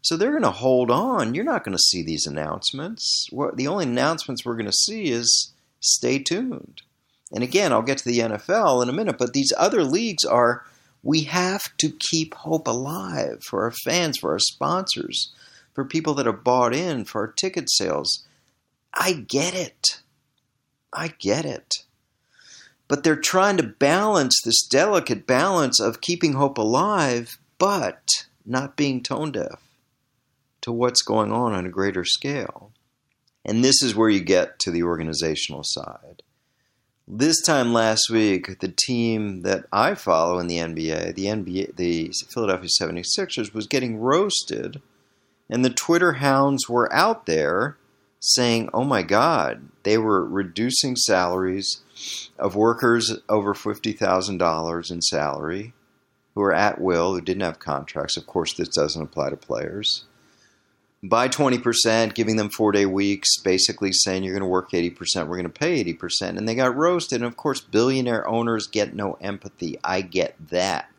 So 0.02 0.16
they're 0.16 0.30
going 0.30 0.42
to 0.42 0.50
hold 0.50 0.90
on. 0.90 1.34
You're 1.34 1.44
not 1.44 1.64
going 1.64 1.76
to 1.76 1.82
see 1.82 2.02
these 2.02 2.26
announcements. 2.26 3.26
The 3.54 3.66
only 3.66 3.84
announcements 3.84 4.44
we're 4.44 4.54
going 4.54 4.66
to 4.66 4.72
see 4.72 5.10
is 5.10 5.52
stay 5.80 6.18
tuned. 6.18 6.82
And 7.32 7.44
again, 7.44 7.72
I'll 7.72 7.82
get 7.82 7.98
to 7.98 8.04
the 8.04 8.20
NFL 8.20 8.82
in 8.82 8.88
a 8.88 8.92
minute, 8.92 9.18
but 9.18 9.32
these 9.32 9.52
other 9.56 9.84
leagues 9.84 10.24
are 10.24 10.64
we 11.02 11.22
have 11.22 11.76
to 11.78 11.92
keep 12.10 12.34
hope 12.34 12.66
alive 12.66 13.42
for 13.44 13.64
our 13.64 13.72
fans, 13.84 14.18
for 14.18 14.32
our 14.32 14.38
sponsors, 14.38 15.32
for 15.74 15.84
people 15.84 16.14
that 16.14 16.26
have 16.26 16.42
bought 16.42 16.74
in, 16.74 17.04
for 17.04 17.20
our 17.22 17.32
ticket 17.32 17.70
sales. 17.70 18.24
I 18.94 19.12
get 19.12 19.54
it. 19.54 20.00
I 20.92 21.08
get 21.18 21.44
it. 21.44 21.84
But 22.88 23.04
they're 23.04 23.16
trying 23.16 23.58
to 23.58 23.62
balance 23.62 24.40
this 24.42 24.66
delicate 24.66 25.26
balance 25.26 25.78
of 25.78 26.00
keeping 26.00 26.32
hope 26.32 26.56
alive, 26.58 27.38
but 27.58 28.08
not 28.46 28.76
being 28.76 29.02
tone 29.02 29.32
deaf 29.32 29.60
to 30.62 30.72
what's 30.72 31.02
going 31.02 31.30
on 31.30 31.52
on 31.52 31.66
a 31.66 31.70
greater 31.70 32.04
scale. 32.04 32.72
And 33.44 33.62
this 33.62 33.82
is 33.82 33.94
where 33.94 34.10
you 34.10 34.20
get 34.20 34.58
to 34.60 34.70
the 34.70 34.82
organizational 34.82 35.62
side. 35.64 36.22
This 37.06 37.40
time 37.40 37.72
last 37.72 38.10
week, 38.10 38.60
the 38.60 38.74
team 38.76 39.40
that 39.40 39.64
I 39.72 39.94
follow 39.94 40.38
in 40.38 40.46
the 40.46 40.58
NBA, 40.58 41.14
the 41.14 41.24
NBA, 41.24 41.76
the 41.76 42.12
Philadelphia 42.28 42.68
76ers, 42.80 43.54
was 43.54 43.66
getting 43.66 43.98
roasted, 43.98 44.82
and 45.48 45.64
the 45.64 45.70
Twitter 45.70 46.14
hounds 46.14 46.68
were 46.68 46.92
out 46.92 47.24
there 47.24 47.78
saying, 48.20 48.68
"Oh 48.74 48.84
my 48.84 49.02
God!" 49.02 49.70
They 49.84 49.96
were 49.96 50.22
reducing 50.22 50.96
salaries 50.96 51.80
of 52.38 52.54
workers 52.54 53.18
over 53.28 53.54
fifty 53.54 53.92
thousand 53.92 54.38
dollars 54.38 54.90
in 54.90 55.02
salary, 55.02 55.72
who 56.34 56.42
are 56.42 56.54
at 56.54 56.80
will, 56.80 57.14
who 57.14 57.20
didn't 57.20 57.42
have 57.42 57.58
contracts. 57.58 58.16
Of 58.16 58.26
course, 58.26 58.54
this 58.54 58.68
doesn't 58.68 59.02
apply 59.02 59.30
to 59.30 59.36
players 59.36 60.04
by 61.02 61.28
20%, 61.28 62.14
giving 62.14 62.36
them 62.36 62.50
four 62.50 62.72
day 62.72 62.86
weeks, 62.86 63.38
basically 63.38 63.92
saying 63.92 64.24
you're 64.24 64.34
going 64.34 64.42
to 64.42 64.48
work 64.48 64.72
80%, 64.72 65.28
we're 65.28 65.36
going 65.36 65.44
to 65.44 65.48
pay 65.48 65.84
80%. 65.84 66.36
And 66.36 66.48
they 66.48 66.54
got 66.54 66.76
roasted. 66.76 67.22
And 67.22 67.26
of 67.26 67.36
course, 67.36 67.60
billionaire 67.60 68.26
owners 68.26 68.66
get 68.66 68.94
no 68.94 69.16
empathy. 69.20 69.78
I 69.84 70.00
get 70.00 70.34
that. 70.50 70.90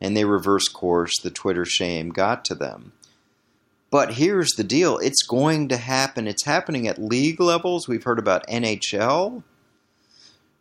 And 0.00 0.16
they 0.16 0.24
reverse 0.24 0.68
course. 0.68 1.20
The 1.20 1.30
Twitter 1.30 1.64
shame 1.64 2.10
got 2.10 2.44
to 2.46 2.54
them. 2.54 2.92
But 3.90 4.14
here's 4.14 4.50
the 4.50 4.64
deal 4.64 4.98
it's 4.98 5.22
going 5.22 5.68
to 5.68 5.76
happen. 5.76 6.26
It's 6.26 6.44
happening 6.44 6.88
at 6.88 7.00
league 7.00 7.40
levels. 7.40 7.88
We've 7.88 8.04
heard 8.04 8.18
about 8.18 8.46
NHL 8.46 9.42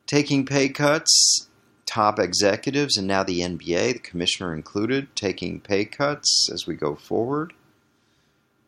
taking 0.09 0.43
pay 0.43 0.67
cuts, 0.67 1.47
top 1.85 2.17
executives, 2.17 2.97
and 2.97 3.05
now 3.05 3.23
the 3.23 3.41
NBA, 3.41 3.93
the 3.93 3.99
commissioner 3.99 4.55
included, 4.55 5.15
taking 5.15 5.59
pay 5.59 5.85
cuts 5.85 6.49
as 6.51 6.65
we 6.65 6.73
go 6.73 6.95
forward. 6.95 7.53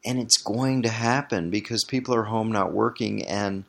And 0.05 0.19
it's 0.19 0.37
going 0.37 0.83
to 0.83 0.89
happen 0.89 1.49
because 1.49 1.83
people 1.83 2.13
are 2.13 2.25
home 2.25 2.51
not 2.51 2.73
working 2.73 3.25
and 3.25 3.65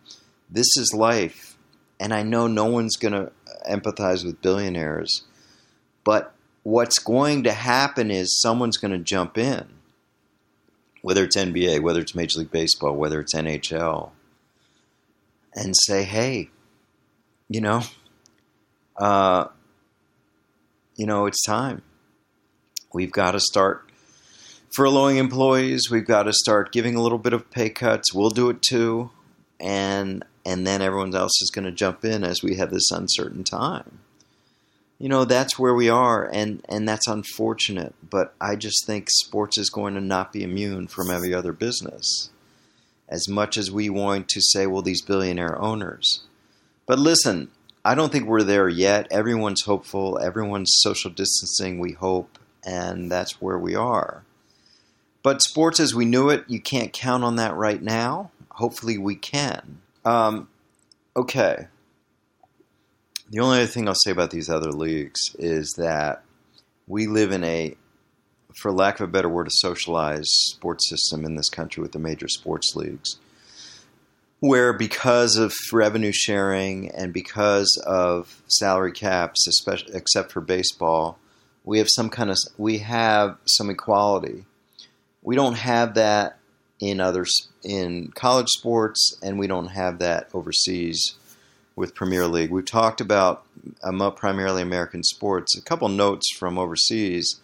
this 0.51 0.77
is 0.77 0.93
life. 0.95 1.57
And 1.99 2.13
i 2.13 2.23
know 2.23 2.47
no 2.47 2.67
one's 2.67 2.97
going 2.97 3.13
to 3.13 3.31
empathize 3.71 4.25
with 4.25 4.43
billionaires 4.43 5.23
but 6.03 6.35
what's 6.65 6.99
going 6.99 7.45
to 7.45 7.53
happen 7.53 8.11
is 8.11 8.41
someone's 8.41 8.77
going 8.77 8.91
to 8.91 8.99
jump 8.99 9.39
in 9.39 9.69
whether 11.01 11.23
it's 11.23 11.37
nba 11.37 11.81
whether 11.81 12.01
it's 12.01 12.17
major 12.17 12.41
league 12.41 12.51
baseball 12.51 12.97
whether 12.97 13.21
it's 13.21 13.35
nhl 13.35 14.11
and 15.55 15.77
say 15.87 16.03
hey 16.03 16.51
you 17.49 17.61
know 17.61 17.83
uh, 18.97 19.47
you 20.97 21.07
know 21.07 21.27
it's 21.27 21.43
time 21.45 21.83
we've 22.93 23.13
got 23.13 23.33
to 23.33 23.41
start 23.41 23.91
furloughing 24.77 25.17
employees. 25.17 25.91
We've 25.91 26.07
got 26.07 26.25
to 26.25 26.33
start 26.33 26.73
giving 26.73 26.95
a 26.95 27.03
little 27.03 27.19
bit 27.19 27.33
of 27.33 27.51
pay 27.51 27.71
cuts. 27.71 28.13
We'll 28.13 28.31
do 28.31 28.51
it 28.51 28.63
too, 28.63 29.11
and 29.61 30.25
and 30.45 30.67
then 30.67 30.83
everyone 30.83 31.15
else 31.15 31.41
is 31.41 31.51
going 31.51 31.65
to 31.67 31.73
jump 31.73 32.05
in 32.05 32.25
as 32.25 32.43
we 32.43 32.57
have 32.57 32.71
this 32.71 32.91
uncertain 32.91 33.45
time. 33.45 34.01
You 34.99 35.09
know 35.09 35.25
that's 35.25 35.59
where 35.59 35.75
we 35.75 35.89
are, 35.89 36.29
and 36.33 36.65
and 36.69 36.89
that's 36.89 37.07
unfortunate. 37.07 37.95
But 38.09 38.35
I 38.41 38.57
just 38.57 38.87
think 38.87 39.09
sports 39.11 39.59
is 39.59 39.71
going 39.71 39.95
to 39.95 40.01
not 40.01 40.33
be 40.33 40.43
immune 40.43 40.87
from 40.89 41.11
every 41.11 41.35
other 41.35 41.53
business, 41.53 42.31
as 43.09 43.29
much 43.29 43.57
as 43.57 43.71
we 43.71 43.91
want 43.91 44.29
to 44.29 44.41
say, 44.41 44.67
well, 44.67 44.83
these 44.83 45.03
billionaire 45.03 45.61
owners. 45.61 46.23
But 46.93 46.99
listen, 46.99 47.51
I 47.87 47.95
don't 47.95 48.13
think 48.13 48.27
we're 48.27 48.43
there 48.43 48.69
yet. 48.69 49.07
Everyone's 49.11 49.63
hopeful. 49.63 50.19
Everyone's 50.19 50.75
social 50.83 51.11
distancing. 51.11 51.79
We 51.79 51.93
hope, 51.93 52.39
and 52.67 53.11
that's 53.11 53.41
where 53.41 53.59
we 53.59 53.75
are. 53.75 54.25
But 55.23 55.41
sports 55.41 55.81
as 55.81 55.95
we 55.95 56.05
knew 56.05 56.29
it, 56.29 56.45
you 56.49 56.61
can't 56.61 56.93
count 56.93 57.25
on 57.25 57.37
that 57.37 57.55
right 57.55 57.81
now. 57.81 58.31
Hopefully, 58.51 58.99
we 58.99 59.15
can. 59.15 59.79
Um, 60.05 60.51
okay. 61.17 61.69
The 63.31 63.41
only 63.41 63.61
other 63.61 63.67
thing 63.69 63.89
I'll 63.89 63.95
say 63.95 64.11
about 64.11 64.31
these 64.31 64.51
other 64.51 64.71
leagues 64.71 65.35
is 65.39 65.73
that 65.79 66.23
we 66.87 67.07
live 67.07 67.33
in 67.33 67.43
a, 67.43 67.75
for 68.55 68.71
lack 68.71 69.01
of 69.01 69.09
a 69.09 69.11
better 69.11 69.31
word, 69.31 69.47
a 69.47 69.51
socialized 69.51 70.29
sports 70.29 70.91
system 70.91 71.25
in 71.25 71.37
this 71.37 71.49
country 71.49 71.81
with 71.81 71.93
the 71.93 71.99
major 71.99 72.29
sports 72.29 72.77
leagues, 72.77 73.17
where 74.43 74.73
because 74.73 75.37
of 75.37 75.53
revenue 75.73 76.13
sharing 76.13 76.91
and 76.91 77.13
because 77.13 77.71
of 77.87 78.43
salary 78.49 78.93
caps, 78.93 79.47
especially 79.47 79.95
except 79.95 80.33
for 80.33 80.41
baseball, 80.41 81.19
we 81.65 81.79
have 81.79 81.89
some 81.91 82.11
kind 82.11 82.31
of 82.31 82.37
we 82.59 82.79
have 82.79 83.39
some 83.47 83.71
equality 83.71 84.45
we 85.23 85.37
don't 85.37 85.55
have 85.55 85.95
that 85.95 86.39
in 86.81 87.01
others 87.01 87.49
in 87.63 88.09
college 88.09 88.49
sports, 88.49 89.17
and 89.23 89.39
we 89.39 89.47
don't 89.47 89.69
have 89.69 90.01
that 90.01 90.29
overseas 90.35 91.15
with 91.77 91.95
Premier 91.95 92.27
League. 92.27 92.51
We've 92.51 92.67
talked 92.67 93.01
about 93.01 93.45
um, 93.85 94.13
primarily 94.17 94.63
American 94.63 95.05
sports. 95.05 95.57
A 95.57 95.63
couple 95.63 95.89
notes 95.89 96.27
from 96.37 96.59
overseas. 96.59 97.41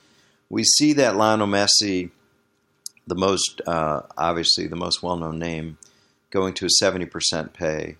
We 0.50 0.64
see 0.64 0.92
that 0.94 1.16
Lionel 1.16 1.46
Messi, 1.46 2.10
the 3.06 3.14
most 3.14 3.62
uh, 3.66 4.02
obviously 4.16 4.66
the 4.66 4.76
most 4.76 5.02
well-known 5.02 5.38
name, 5.38 5.78
going 6.30 6.54
to 6.54 6.66
a 6.66 6.70
seventy 6.70 7.06
percent 7.06 7.52
pay. 7.52 7.96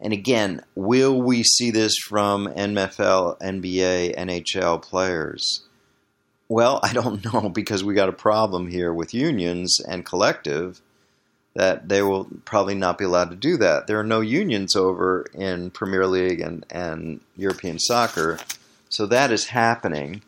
And 0.00 0.12
again, 0.12 0.62
will 0.74 1.20
we 1.22 1.44
see 1.44 1.70
this 1.70 1.96
from 1.96 2.48
NFL, 2.48 3.38
NBA, 3.40 4.16
NHL 4.16 4.82
players? 4.82 5.62
Well, 6.48 6.80
I 6.82 6.92
don't 6.92 7.24
know 7.32 7.48
because 7.48 7.84
we 7.84 7.94
got 7.94 8.08
a 8.08 8.12
problem 8.12 8.66
here 8.68 8.92
with 8.92 9.14
unions 9.14 9.78
and 9.80 10.04
collective. 10.04 10.80
that 11.54 11.88
they 11.88 12.02
will 12.02 12.26
probably 12.44 12.74
not 12.74 12.96
be 12.98 13.04
allowed 13.04 13.30
to 13.30 13.36
do 13.36 13.56
that. 13.58 13.86
There 13.86 14.00
are 14.00 14.04
no 14.04 14.20
unions 14.22 14.74
over 14.74 15.26
in 15.34 15.70
Premier 15.70 16.06
League 16.06 16.40
and, 16.40 16.64
and 16.70 17.20
European 17.36 17.78
soccer, 17.78 18.38
so 18.88 19.06
that 19.06 19.30
is 19.30 19.46
happening. 19.46 20.22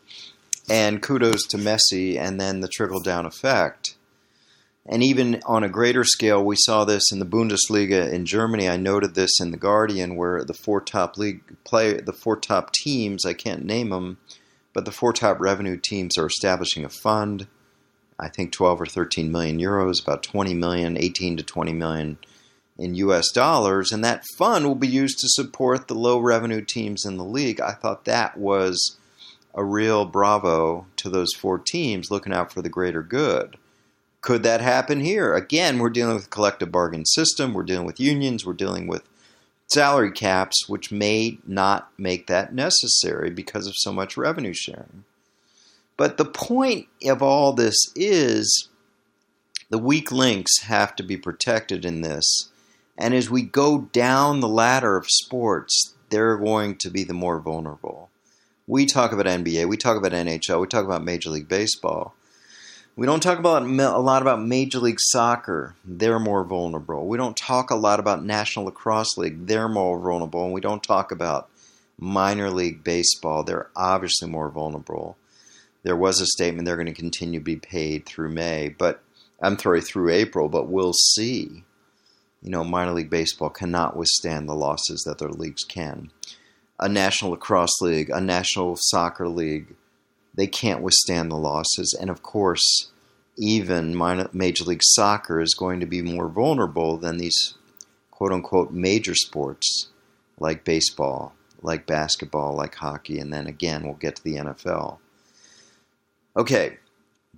And 0.69 1.01
kudos 1.01 1.45
to 1.47 1.57
Messi 1.57 2.17
and 2.17 2.39
then 2.39 2.59
the 2.61 2.67
trickle 2.67 2.99
down 2.99 3.25
effect. 3.25 3.94
And 4.87 5.01
even 5.01 5.41
on 5.45 5.63
a 5.63 5.69
greater 5.69 6.03
scale, 6.03 6.43
we 6.43 6.55
saw 6.57 6.85
this 6.85 7.11
in 7.11 7.19
the 7.19 7.25
Bundesliga 7.25 8.11
in 8.11 8.25
Germany. 8.25 8.69
I 8.69 8.77
noted 8.77 9.15
this 9.15 9.39
in 9.39 9.51
the 9.51 9.57
Guardian, 9.57 10.15
where 10.15 10.43
the 10.43 10.53
four 10.53 10.79
top 10.79 11.17
league 11.17 11.41
play, 11.63 11.93
the 11.93 12.13
four 12.13 12.37
top 12.37 12.71
teams, 12.71 13.25
I 13.25 13.33
can't 13.33 13.65
name 13.65 13.89
them, 13.89 14.19
but 14.73 14.85
the 14.85 14.91
four 14.91 15.11
top 15.11 15.39
revenue 15.39 15.79
teams 15.81 16.17
are 16.17 16.27
establishing 16.27 16.85
a 16.85 16.89
fund 16.89 17.47
I 18.19 18.29
think 18.29 18.51
12 18.51 18.81
or 18.81 18.85
13 18.85 19.31
million 19.31 19.59
euros, 19.59 20.01
about 20.01 20.23
20 20.23 20.53
million, 20.53 20.97
18 20.97 21.37
to 21.37 21.43
20 21.43 21.73
million 21.73 22.17
in 22.77 22.95
US 22.95 23.31
dollars, 23.31 23.91
and 23.91 24.03
that 24.03 24.25
fund 24.37 24.65
will 24.65 24.75
be 24.75 24.87
used 24.87 25.19
to 25.19 25.27
support 25.29 25.87
the 25.87 25.95
low 25.95 26.19
revenue 26.19 26.61
teams 26.61 27.05
in 27.05 27.17
the 27.17 27.25
league. 27.25 27.59
I 27.59 27.71
thought 27.71 28.05
that 28.05 28.37
was 28.37 28.97
a 29.53 29.63
real 29.63 30.05
bravo 30.05 30.85
to 30.97 31.09
those 31.09 31.33
four 31.33 31.57
teams 31.57 32.11
looking 32.11 32.33
out 32.33 32.51
for 32.51 32.61
the 32.61 32.69
greater 32.69 33.01
good. 33.01 33.57
Could 34.25 34.41
that 34.41 34.59
happen 34.59 35.01
here? 35.01 35.35
Again, 35.35 35.77
we're 35.77 35.91
dealing 35.91 36.15
with 36.15 36.25
a 36.25 36.29
collective 36.29 36.71
bargain 36.71 37.05
system, 37.05 37.53
we're 37.53 37.61
dealing 37.61 37.85
with 37.85 37.99
unions, 37.99 38.43
we're 38.43 38.53
dealing 38.53 38.87
with 38.87 39.03
salary 39.67 40.11
caps, 40.11 40.67
which 40.67 40.91
may 40.91 41.37
not 41.45 41.91
make 41.99 42.25
that 42.25 42.51
necessary 42.51 43.29
because 43.29 43.67
of 43.67 43.75
so 43.75 43.93
much 43.93 44.17
revenue 44.17 44.51
sharing. 44.51 45.03
But 45.95 46.17
the 46.17 46.25
point 46.25 46.87
of 47.05 47.21
all 47.21 47.53
this 47.53 47.75
is 47.95 48.67
the 49.69 49.77
weak 49.77 50.11
links 50.11 50.63
have 50.63 50.95
to 50.95 51.03
be 51.03 51.17
protected 51.17 51.85
in 51.85 52.01
this. 52.01 52.49
And 52.97 53.13
as 53.13 53.29
we 53.29 53.43
go 53.43 53.81
down 53.93 54.39
the 54.39 54.47
ladder 54.47 54.97
of 54.97 55.05
sports, 55.07 55.93
they're 56.09 56.37
going 56.37 56.77
to 56.77 56.89
be 56.89 57.03
the 57.03 57.13
more 57.13 57.39
vulnerable. 57.39 58.09
We 58.65 58.87
talk 58.87 59.11
about 59.11 59.27
NBA, 59.27 59.69
we 59.69 59.77
talk 59.77 59.97
about 59.97 60.13
NHL, 60.13 60.61
we 60.61 60.65
talk 60.65 60.83
about 60.83 61.03
Major 61.03 61.29
League 61.29 61.47
Baseball. 61.47 62.15
We 62.95 63.05
don't 63.05 63.21
talk 63.21 63.39
about 63.39 63.63
a 63.63 63.99
lot 63.99 64.21
about 64.21 64.41
Major 64.41 64.79
League 64.79 64.99
Soccer. 64.99 65.75
They're 65.83 66.19
more 66.19 66.45
vulnerable. 66.45 67.07
We 67.07 67.17
don't 67.17 67.35
talk 67.35 67.69
a 67.69 67.75
lot 67.75 67.99
about 67.99 68.23
National 68.23 68.65
Lacrosse 68.65 69.17
League. 69.17 69.47
They're 69.47 69.67
more 69.67 69.99
vulnerable. 69.99 70.45
And 70.45 70.53
we 70.53 70.61
don't 70.61 70.81
talk 70.81 71.11
about 71.11 71.49
minor 71.99 72.49
league 72.49 72.83
baseball. 72.83 73.43
They're 73.43 73.69
obviously 73.75 74.29
more 74.29 74.49
vulnerable 74.49 75.17
there 75.85 75.95
was 75.95 76.19
a 76.19 76.25
statement 76.25 76.65
they're 76.65 76.75
going 76.75 76.87
to 76.87 76.93
continue 76.93 77.39
to 77.39 77.43
be 77.43 77.57
paid 77.57 78.07
through 78.07 78.29
May, 78.29 78.69
but 78.69 79.03
I'm 79.39 79.57
sorry, 79.57 79.81
through 79.81 80.09
April, 80.09 80.49
but 80.49 80.67
we'll 80.67 80.93
see. 80.93 81.63
You 82.41 82.49
know, 82.49 82.63
minor 82.63 82.91
league 82.91 83.11
baseball 83.11 83.51
cannot 83.51 83.95
withstand 83.95 84.49
the 84.49 84.55
losses 84.55 85.03
that 85.05 85.19
their 85.19 85.29
leagues 85.29 85.63
can. 85.63 86.11
A 86.79 86.89
national 86.89 87.31
lacrosse 87.31 87.79
league, 87.81 88.09
a 88.09 88.19
national 88.19 88.77
soccer 88.79 89.29
league, 89.29 89.75
they 90.35 90.47
can't 90.47 90.81
withstand 90.81 91.31
the 91.31 91.37
losses. 91.37 91.97
And 91.99 92.09
of 92.09 92.21
course, 92.21 92.91
even 93.37 93.95
minor, 93.95 94.29
Major 94.33 94.65
League 94.65 94.83
Soccer 94.83 95.39
is 95.41 95.53
going 95.53 95.79
to 95.79 95.85
be 95.85 96.01
more 96.01 96.29
vulnerable 96.29 96.97
than 96.97 97.17
these 97.17 97.55
quote 98.11 98.31
unquote 98.31 98.71
major 98.71 99.15
sports 99.15 99.89
like 100.39 100.63
baseball, 100.63 101.33
like 101.61 101.85
basketball, 101.85 102.55
like 102.55 102.75
hockey, 102.75 103.19
and 103.19 103.33
then 103.33 103.47
again, 103.47 103.83
we'll 103.83 103.93
get 103.93 104.17
to 104.17 104.23
the 104.23 104.35
NFL. 104.35 104.97
Okay, 106.35 106.77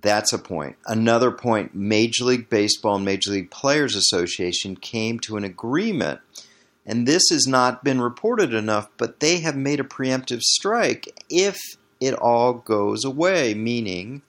that's 0.00 0.32
a 0.32 0.38
point. 0.38 0.76
Another 0.86 1.30
point 1.30 1.74
Major 1.74 2.24
League 2.24 2.48
Baseball 2.48 2.96
and 2.96 3.04
Major 3.04 3.30
League 3.32 3.50
Players 3.50 3.94
Association 3.94 4.76
came 4.76 5.18
to 5.20 5.36
an 5.36 5.44
agreement. 5.44 6.20
And 6.86 7.06
this 7.06 7.24
has 7.30 7.46
not 7.46 7.84
been 7.84 8.00
reported 8.00 8.54
enough, 8.54 8.88
but 8.96 9.20
they 9.20 9.40
have 9.40 9.56
made 9.56 9.78
a 9.78 9.84
preemptive 9.84 10.40
strike 10.40 11.06
if 11.28 11.58
it 12.00 12.14
all 12.14 12.54
goes 12.54 13.04
away, 13.04 13.54
meaning 13.54 14.22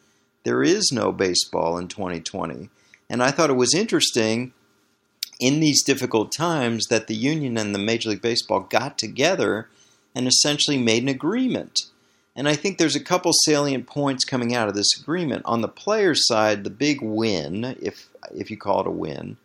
there 0.43 0.63
is 0.63 0.91
no 0.91 1.11
baseball 1.11 1.77
in 1.77 1.87
2020. 1.87 2.69
And 3.09 3.23
I 3.23 3.31
thought 3.31 3.49
it 3.49 3.53
was 3.53 3.73
interesting 3.73 4.53
in 5.39 5.59
these 5.59 5.83
difficult 5.83 6.31
times 6.31 6.87
that 6.87 7.07
the 7.07 7.15
union 7.15 7.57
and 7.57 7.73
the 7.73 7.79
Major 7.79 8.09
League 8.09 8.21
Baseball 8.21 8.61
got 8.61 8.97
together 8.97 9.69
and 10.13 10.27
essentially 10.27 10.77
made 10.77 11.03
an 11.03 11.09
agreement. 11.09 11.79
And 12.35 12.47
I 12.47 12.55
think 12.55 12.77
there's 12.77 12.95
a 12.95 13.03
couple 13.03 13.31
salient 13.33 13.87
points 13.87 14.23
coming 14.23 14.55
out 14.55 14.67
of 14.67 14.75
this 14.75 14.99
agreement. 14.99 15.43
On 15.45 15.61
the 15.61 15.67
players' 15.67 16.27
side, 16.27 16.63
the 16.63 16.69
big 16.69 17.01
win, 17.01 17.75
if 17.81 18.07
if 18.33 18.51
you 18.51 18.57
call 18.57 18.81
it 18.81 18.87
a 18.87 18.91
win, 18.91 19.37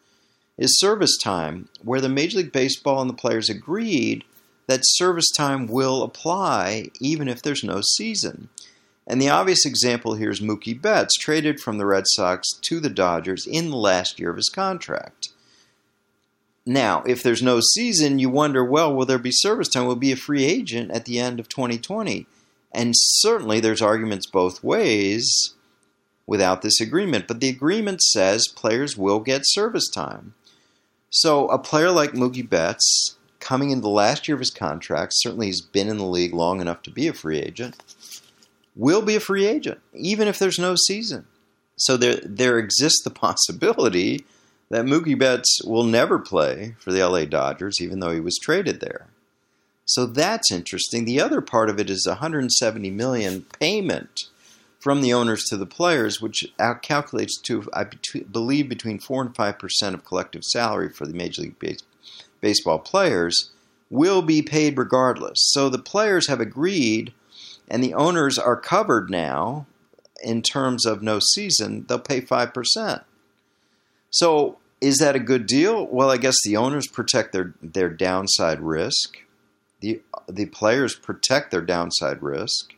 is 0.59 0.79
service 0.79 1.17
time, 1.17 1.69
where 1.83 2.01
the 2.01 2.09
Major 2.09 2.39
League 2.39 2.53
Baseball 2.53 3.01
and 3.01 3.11
the 3.11 3.15
players 3.15 3.49
agreed 3.49 4.25
that 4.67 4.81
service 4.83 5.31
time 5.31 5.67
will 5.67 6.03
apply 6.03 6.91
even 7.01 7.29
if 7.29 7.43
there's 7.43 7.65
no 7.65 7.81
season. 7.83 8.49
And 9.07 9.21
the 9.21 9.29
obvious 9.29 9.67
example 9.67 10.15
here 10.15 10.31
is 10.31 10.41
Mookie 10.41 10.81
Betts, 10.81 11.15
traded 11.17 11.61
from 11.61 11.79
the 11.79 11.87
Red 11.87 12.05
Sox 12.07 12.49
to 12.63 12.81
the 12.81 12.89
Dodgers 12.89 13.47
in 13.47 13.71
the 13.71 13.77
last 13.77 14.19
year 14.19 14.31
of 14.31 14.37
his 14.37 14.49
contract. 14.49 15.29
Now, 16.67 17.03
if 17.07 17.23
there's 17.23 17.43
no 17.43 17.61
season, 17.61 18.19
you 18.19 18.31
wonder, 18.31 18.65
well, 18.65 18.95
will 18.95 19.05
there 19.05 19.19
be 19.19 19.31
service 19.33 19.69
time? 19.69 19.87
Will 19.87 19.97
be 19.97 20.13
a 20.13 20.17
free 20.17 20.45
agent 20.45 20.91
at 20.93 21.05
the 21.05 21.19
end 21.19 21.39
of 21.39 21.49
2020? 21.49 22.27
And 22.73 22.95
certainly 22.97 23.61
there's 23.61 23.83
arguments 23.83 24.27
both 24.27 24.65
ways 24.65 25.55
without 26.27 26.63
this 26.63 26.81
agreement, 26.81 27.29
but 27.29 27.41
the 27.41 27.51
agreement 27.51 28.01
says 28.01 28.49
players 28.49 28.97
will 28.97 29.21
get 29.21 29.43
service 29.45 29.89
time. 29.89 30.35
So 31.11 31.49
a 31.49 31.59
player 31.59 31.91
like 31.91 32.13
Mookie 32.13 32.49
Betts, 32.49 33.14
coming 33.45 33.71
into 33.71 33.83
the 33.83 33.89
last 33.91 34.27
year 34.27 34.35
of 34.35 34.41
his 34.41 34.51
contract, 34.51 35.13
certainly 35.17 35.47
he's 35.47 35.61
been 35.61 35.89
in 35.89 35.99
the 35.99 36.05
league 36.05 36.33
long 36.33 36.61
enough 36.61 36.83
to 36.83 36.91
be 36.91 37.07
a 37.07 37.13
free 37.13 37.39
agent, 37.39 37.77
will 38.75 39.03
be 39.03 39.15
a 39.15 39.21
free 39.21 39.47
agent, 39.47 39.81
even 39.93 40.27
if 40.27 40.39
there's 40.39 40.59
no 40.59 40.75
season. 40.87 41.27
So 41.77 41.97
there, 41.97 42.21
there 42.25 42.59
exists 42.59 43.03
the 43.05 43.11
possibility 43.27 44.25
that 44.71 44.87
Mookie 44.87 45.19
Betts 45.19 45.61
will 45.63 45.85
never 45.85 46.19
play 46.19 46.75
for 46.79 46.91
the 46.91 47.07
LA 47.07 47.27
Dodgers, 47.27 47.81
even 47.81 48.01
though 48.01 48.13
he 48.13 48.21
was 48.21 48.39
traded 48.43 48.81
there. 48.81 49.09
So 49.85 50.07
that's 50.07 50.51
interesting. 50.51 51.05
The 51.05 51.21
other 51.21 51.43
part 51.43 51.69
of 51.69 51.79
it 51.79 51.91
is 51.91 52.07
170 52.09 52.91
million 52.91 53.43
payment 53.61 54.23
from 54.81 55.03
the 55.03 55.13
owners 55.13 55.45
to 55.45 55.59
the 55.59 55.67
players, 55.67 56.23
which 56.23 56.47
calculates 56.81 57.39
to 57.43 57.69
I 57.75 57.87
believe 58.31 58.69
between 58.71 58.99
four 58.99 59.23
and 59.23 59.37
five 59.37 59.59
percent 59.59 59.95
of 59.95 60.05
collective 60.05 60.43
salary 60.45 60.89
for 60.89 61.07
the 61.07 61.13
Major 61.13 61.43
League 61.43 61.59
Base- 61.59 61.83
Baseball 62.45 62.79
players 62.79 63.51
will 63.89 64.21
be 64.21 64.43
paid 64.43 64.77
regardless. 64.77 65.39
So 65.39 65.71
the 65.71 65.79
players 65.79 66.29
have 66.29 66.41
agreed, 66.41 67.15
and 67.69 67.83
the 67.83 67.95
owners 67.95 68.39
are 68.39 68.61
covered 68.61 69.09
now 69.09 69.67
in 70.23 70.43
terms 70.43 70.85
of 70.85 71.03
no 71.03 71.21
season. 71.21 71.87
They'll 71.89 71.99
pay 71.99 72.21
five 72.21 72.53
percent. 72.53 73.03
So 74.11 74.59
is 74.81 74.99
that 74.99 75.17
a 75.17 75.21
good 75.21 75.47
deal? 75.47 75.87
Well, 75.87 76.11
I 76.11 76.19
guess 76.19 76.37
the 76.45 76.59
owners 76.59 76.87
protect 76.87 77.33
their 77.33 77.55
their 77.63 77.89
downside 77.89 78.61
risk 78.61 79.17
the 79.85 80.01
the 80.27 80.47
players 80.47 80.95
protect 80.95 81.51
their 81.51 81.61
downside 81.61 82.23
risk, 82.23 82.75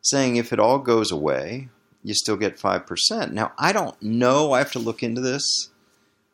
saying 0.00 0.36
if 0.36 0.52
it 0.52 0.58
all 0.58 0.78
goes 0.78 1.12
away, 1.12 1.68
you 2.02 2.14
still 2.14 2.36
get 2.36 2.58
five 2.58 2.86
percent. 2.86 3.32
Now 3.32 3.52
I 3.58 3.72
don't 3.72 4.00
know. 4.02 4.52
I 4.52 4.58
have 4.58 4.72
to 4.72 4.78
look 4.78 5.02
into 5.02 5.20
this. 5.20 5.69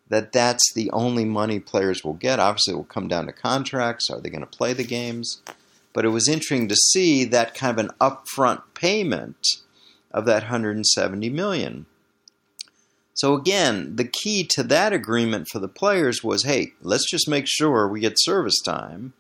That 0.08 0.32
that's 0.32 0.72
the 0.72 0.90
only 0.92 1.24
money 1.24 1.58
players 1.58 2.04
will 2.04 2.14
get. 2.14 2.38
Obviously, 2.38 2.74
it 2.74 2.76
will 2.76 2.84
come 2.84 3.08
down 3.08 3.26
to 3.26 3.32
contracts. 3.32 4.08
Are 4.10 4.20
they 4.20 4.30
going 4.30 4.40
to 4.40 4.46
play 4.46 4.72
the 4.72 4.84
games? 4.84 5.42
But 5.92 6.04
it 6.04 6.10
was 6.10 6.28
interesting 6.28 6.68
to 6.68 6.76
see 6.76 7.24
that 7.24 7.54
kind 7.54 7.78
of 7.78 7.84
an 7.84 7.90
upfront 8.00 8.62
payment 8.74 9.46
of 10.12 10.26
that 10.26 10.44
170 10.44 11.28
million. 11.30 11.86
So 13.14 13.32
again, 13.34 13.96
the 13.96 14.04
key 14.04 14.44
to 14.50 14.62
that 14.64 14.92
agreement 14.92 15.48
for 15.50 15.58
the 15.58 15.68
players 15.68 16.22
was, 16.22 16.44
hey, 16.44 16.74
let's 16.82 17.10
just 17.10 17.28
make 17.28 17.46
sure 17.48 17.88
we 17.88 18.00
get 18.00 18.14
service 18.18 18.60
time 18.62 19.14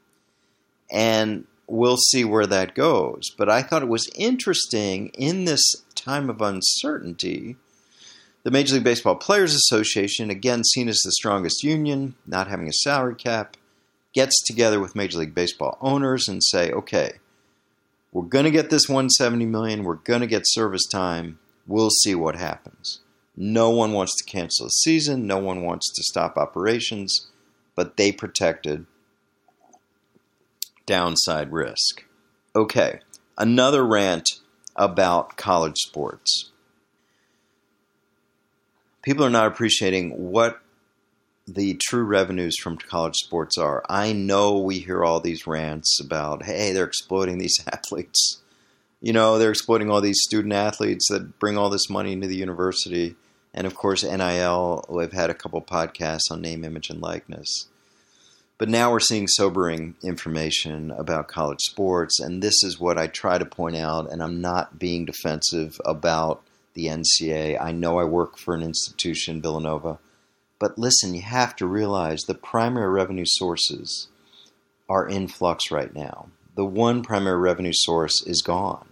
and 0.90 1.46
we'll 1.66 1.96
see 1.96 2.24
where 2.24 2.46
that 2.46 2.74
goes. 2.74 3.30
But 3.36 3.48
I 3.48 3.62
thought 3.62 3.82
it 3.82 3.88
was 3.88 4.10
interesting 4.14 5.08
in 5.14 5.46
this 5.46 5.62
time 5.94 6.28
of 6.28 6.42
uncertainty. 6.42 7.56
The 8.46 8.52
Major 8.52 8.74
League 8.74 8.84
Baseball 8.84 9.16
Players 9.16 9.56
Association, 9.56 10.30
again 10.30 10.62
seen 10.62 10.88
as 10.88 11.00
the 11.00 11.10
strongest 11.10 11.64
union, 11.64 12.14
not 12.28 12.46
having 12.46 12.68
a 12.68 12.72
salary 12.72 13.16
cap, 13.16 13.56
gets 14.14 14.40
together 14.44 14.78
with 14.78 14.94
Major 14.94 15.18
League 15.18 15.34
Baseball 15.34 15.76
owners 15.80 16.28
and 16.28 16.40
say, 16.44 16.70
okay, 16.70 17.14
we're 18.12 18.22
going 18.22 18.44
to 18.44 18.52
get 18.52 18.70
this 18.70 18.88
170 18.88 19.46
million, 19.46 19.82
we're 19.82 19.96
going 19.96 20.20
to 20.20 20.28
get 20.28 20.42
service 20.44 20.86
time, 20.86 21.40
we'll 21.66 21.90
see 21.90 22.14
what 22.14 22.36
happens. 22.36 23.00
No 23.36 23.70
one 23.70 23.92
wants 23.92 24.14
to 24.16 24.30
cancel 24.30 24.66
a 24.66 24.70
season, 24.70 25.26
no 25.26 25.38
one 25.38 25.64
wants 25.64 25.92
to 25.92 26.04
stop 26.04 26.36
operations, 26.36 27.26
but 27.74 27.96
they 27.96 28.12
protected 28.12 28.86
downside 30.86 31.50
risk. 31.50 32.04
Okay, 32.54 33.00
another 33.36 33.84
rant 33.84 34.28
about 34.76 35.36
college 35.36 35.78
sports. 35.78 36.52
People 39.06 39.24
are 39.24 39.30
not 39.30 39.46
appreciating 39.46 40.32
what 40.32 40.60
the 41.46 41.74
true 41.80 42.02
revenues 42.02 42.56
from 42.60 42.76
college 42.76 43.14
sports 43.14 43.56
are. 43.56 43.84
I 43.88 44.12
know 44.12 44.58
we 44.58 44.80
hear 44.80 45.04
all 45.04 45.20
these 45.20 45.46
rants 45.46 46.00
about, 46.00 46.42
hey, 46.42 46.72
they're 46.72 46.86
exploiting 46.86 47.38
these 47.38 47.56
athletes. 47.72 48.42
You 49.00 49.12
know, 49.12 49.38
they're 49.38 49.50
exploiting 49.50 49.92
all 49.92 50.00
these 50.00 50.20
student 50.24 50.54
athletes 50.54 51.06
that 51.08 51.38
bring 51.38 51.56
all 51.56 51.70
this 51.70 51.88
money 51.88 52.14
into 52.14 52.26
the 52.26 52.34
university. 52.34 53.14
And 53.54 53.64
of 53.64 53.76
course, 53.76 54.02
NIL, 54.02 54.84
we've 54.88 55.12
had 55.12 55.30
a 55.30 55.34
couple 55.34 55.62
podcasts 55.62 56.28
on 56.32 56.40
name, 56.40 56.64
image, 56.64 56.90
and 56.90 57.00
likeness. 57.00 57.68
But 58.58 58.68
now 58.68 58.90
we're 58.90 58.98
seeing 58.98 59.28
sobering 59.28 59.94
information 60.02 60.90
about 60.90 61.28
college 61.28 61.60
sports. 61.60 62.18
And 62.18 62.42
this 62.42 62.64
is 62.64 62.80
what 62.80 62.98
I 62.98 63.06
try 63.06 63.38
to 63.38 63.46
point 63.46 63.76
out. 63.76 64.10
And 64.10 64.20
I'm 64.20 64.40
not 64.40 64.80
being 64.80 65.04
defensive 65.04 65.80
about 65.84 66.42
the 66.76 66.86
NCAA. 66.86 67.60
I 67.60 67.72
know 67.72 67.98
I 67.98 68.04
work 68.04 68.38
for 68.38 68.54
an 68.54 68.62
institution, 68.62 69.42
Villanova 69.42 69.98
but 70.58 70.78
listen, 70.78 71.14
you 71.14 71.22
have 71.22 71.54
to 71.56 71.66
realize 71.66 72.22
the 72.22 72.34
primary 72.34 72.90
revenue 72.90 73.26
sources 73.26 74.08
are 74.88 75.06
in 75.06 75.28
flux 75.28 75.70
right 75.70 75.94
now. 75.94 76.28
The 76.54 76.64
one 76.64 77.02
primary 77.02 77.38
revenue 77.38 77.74
source 77.74 78.22
is 78.26 78.40
gone, 78.40 78.88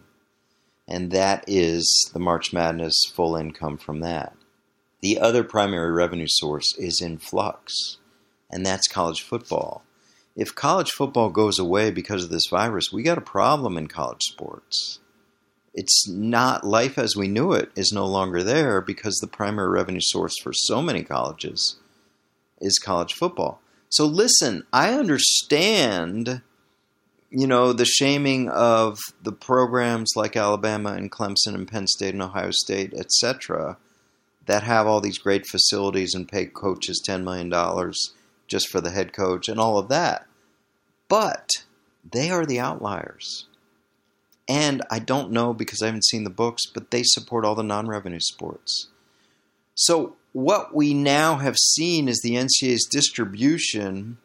and 0.87 1.11
that 1.13 1.45
is 1.47 2.11
the 2.13 2.19
March 2.19 2.53
Madness 2.53 2.95
full 3.15 3.37
income 3.37 3.79
from 3.79 4.01
that. 4.01 4.35
The 5.01 5.19
other 5.19 5.45
primary 5.45 5.93
revenue 5.93 6.27
source 6.29 6.77
is 6.77 7.01
in 7.01 7.19
flux, 7.19 7.99
and 8.51 8.65
that's 8.67 8.89
college 8.89 9.23
football. 9.23 9.83
If 10.37 10.55
college 10.55 10.91
football 10.91 11.31
goes 11.31 11.59
away 11.59 11.91
because 11.91 12.25
of 12.25 12.31
this 12.31 12.49
virus, 12.51 12.93
we 12.93 13.03
got 13.03 13.19
a 13.19 13.23
problem 13.23 13.79
in 13.79 13.87
college 13.87 14.23
sports 14.23 14.99
it's 15.75 16.09
not 16.09 16.65
life 16.65 16.99
as 16.99 17.17
we 17.17 17.29
knew 17.29 17.53
it 17.53 17.71
is 17.75 17.93
no 17.93 18.07
longer 18.07 18.43
there 18.43 18.81
because 18.81 19.17
the 19.17 19.27
primary 19.27 19.69
revenue 19.69 20.01
source 20.01 20.39
for 20.41 20.53
so 20.53 20.81
many 20.81 21.03
colleges 21.03 21.77
is 22.61 22.79
college 22.79 23.13
football. 23.13 23.61
So 23.89 24.07
listen, 24.07 24.65
I 24.73 24.95
understand 24.95 26.43
you 27.31 27.49
know 27.49 27.73
the 27.73 27.85
shaming 27.85 28.49
of 28.49 29.01
the 29.21 29.33
programs 29.33 30.13
like 30.15 30.37
Alabama 30.37 30.93
and 30.93 31.11
Clemson 31.11 31.55
and 31.55 31.67
Penn 31.67 31.89
State 31.89 32.15
and 32.15 32.23
Ohio 32.23 32.53
State, 32.53 32.95
etc., 32.95 33.77
that 34.47 34.63
have 34.63 34.87
all 34.87 35.01
these 35.01 35.19
great 35.19 35.47
facilities 35.47 36.15
and 36.15 36.29
pay 36.29 36.47
coaches 36.47 37.03
$10 37.07 37.25
million 37.25 37.51
just 38.47 38.69
for 38.69 38.81
the 38.81 38.91
head 38.91 39.13
coach 39.13 39.49
and 39.49 39.59
all 39.59 39.79
of 39.79 39.89
that. 39.89 40.27
But 41.09 41.49
they 42.09 42.31
are 42.31 42.45
the 42.45 42.61
outliers. 42.61 43.47
And 44.49 44.83
I 44.91 44.99
don't 44.99 45.33
know 45.33 45.55
because 45.55 45.83
I 45.83 45.87
haven't 45.87 46.05
seen 46.05 46.25
the 46.25 46.31
books, 46.31 46.67
but 46.67 46.91
they 46.91 47.03
support 47.03 47.45
all 47.45 47.55
the 47.55 47.63
non 47.63 47.89
revenue 47.89 48.21
sports. 48.21 48.89
So, 49.75 50.17
what 50.33 50.75
we 50.75 50.93
now 50.95 51.37
have 51.37 51.57
seen 51.57 52.09
is 52.09 52.21
the 52.21 52.35
NCAA's 52.35 52.87
distribution 52.91 54.19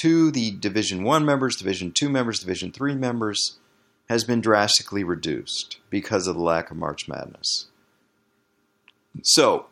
to 0.00 0.30
the 0.30 0.50
Division 0.50 1.04
1 1.04 1.24
members, 1.24 1.56
Division 1.56 1.92
2 1.92 2.08
members, 2.08 2.40
Division 2.40 2.72
3 2.72 2.94
members 2.94 3.58
has 4.08 4.24
been 4.24 4.40
drastically 4.40 5.04
reduced 5.04 5.78
because 5.90 6.26
of 6.26 6.36
the 6.36 6.42
lack 6.42 6.70
of 6.70 6.76
March 6.76 7.08
Madness. 7.08 7.66
So, 9.22 9.66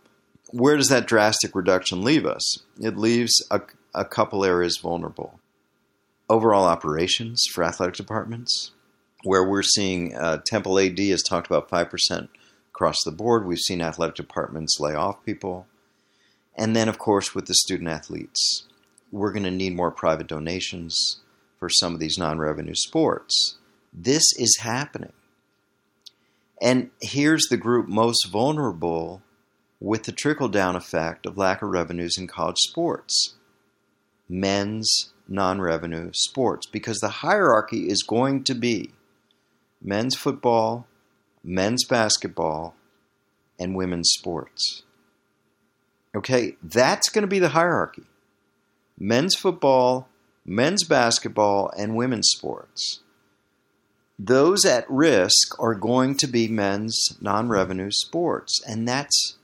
where 0.51 0.77
does 0.77 0.89
that 0.89 1.07
drastic 1.07 1.55
reduction 1.55 2.03
leave 2.03 2.25
us? 2.27 2.59
It 2.81 2.97
leaves 2.97 3.33
a, 3.51 3.61
a 3.95 4.05
couple 4.05 4.45
areas 4.45 4.79
vulnerable. 4.83 5.41
Overall 6.29 6.65
operations 6.65 7.43
for 7.53 7.65
athletic 7.65 7.97
departments, 7.97 8.71
where 9.25 9.45
we're 9.45 9.63
seeing 9.63 10.15
uh, 10.15 10.39
Temple 10.47 10.79
AD 10.79 10.99
has 10.99 11.23
talked 11.23 11.47
about 11.47 11.69
5% 11.69 12.29
across 12.69 12.97
the 13.05 13.13
board. 13.13 13.47
We've 13.47 13.59
seen 13.59 13.81
athletic 13.81 14.15
departments 14.15 14.79
lay 14.79 14.95
off 14.95 15.25
people. 15.25 15.67
And 16.57 16.77
then, 16.77 16.89
of 16.89 16.99
course, 16.99 17.35
with 17.35 17.47
the 17.47 17.55
student 17.55 17.89
athletes, 17.89 18.65
we're 19.11 19.33
going 19.33 19.45
to 19.45 19.51
need 19.51 19.75
more 19.75 19.91
private 19.91 20.27
donations 20.27 21.21
for 21.59 21.69
some 21.69 21.95
of 21.95 22.01
these 22.01 22.19
non 22.19 22.39
revenue 22.39 22.75
sports. 22.75 23.57
This 23.93 24.25
is 24.39 24.59
happening. 24.61 25.13
And 26.61 26.91
here's 27.01 27.47
the 27.49 27.57
group 27.57 27.89
most 27.89 28.29
vulnerable 28.31 29.23
with 29.81 30.05
the 30.05 30.13
trickle 30.13 30.49
down 30.49 30.77
effect 30.77 31.27
of 31.27 31.37
lack 31.37 31.63
of 31.63 31.71
revenues 31.71 32.17
in 32.17 32.27
college 32.27 32.59
sports 32.59 33.35
men's 34.29 35.13
non 35.29 35.61
revenue 35.61 36.11
sports, 36.13 36.67
because 36.67 36.99
the 36.99 37.09
hierarchy 37.09 37.89
is 37.89 38.03
going 38.03 38.45
to 38.45 38.55
be 38.55 38.91
men's 39.85 40.17
football, 40.17 40.87
men's 41.45 41.85
basketball, 41.85 42.75
and 43.59 43.77
women's 43.77 44.11
sports. 44.11 44.83
Okay, 46.15 46.57
that's 46.63 47.11
going 47.11 47.23
to 47.23 47.29
be 47.29 47.39
the 47.39 47.51
hierarchy 47.51 48.05
men's 48.99 49.35
football, 49.35 50.09
men's 50.45 50.85
basketball, 50.85 51.71
and 51.77 51.97
women's 51.97 52.29
sports. 52.29 53.01
Those 54.19 54.65
at 54.65 54.89
risk 54.89 55.59
are 55.59 55.75
going 55.75 56.17
to 56.19 56.29
be 56.29 56.47
men's 56.47 57.19
non 57.21 57.49
revenue 57.49 57.91
sports, 57.91 58.61
and 58.67 58.87
that's 58.87 59.37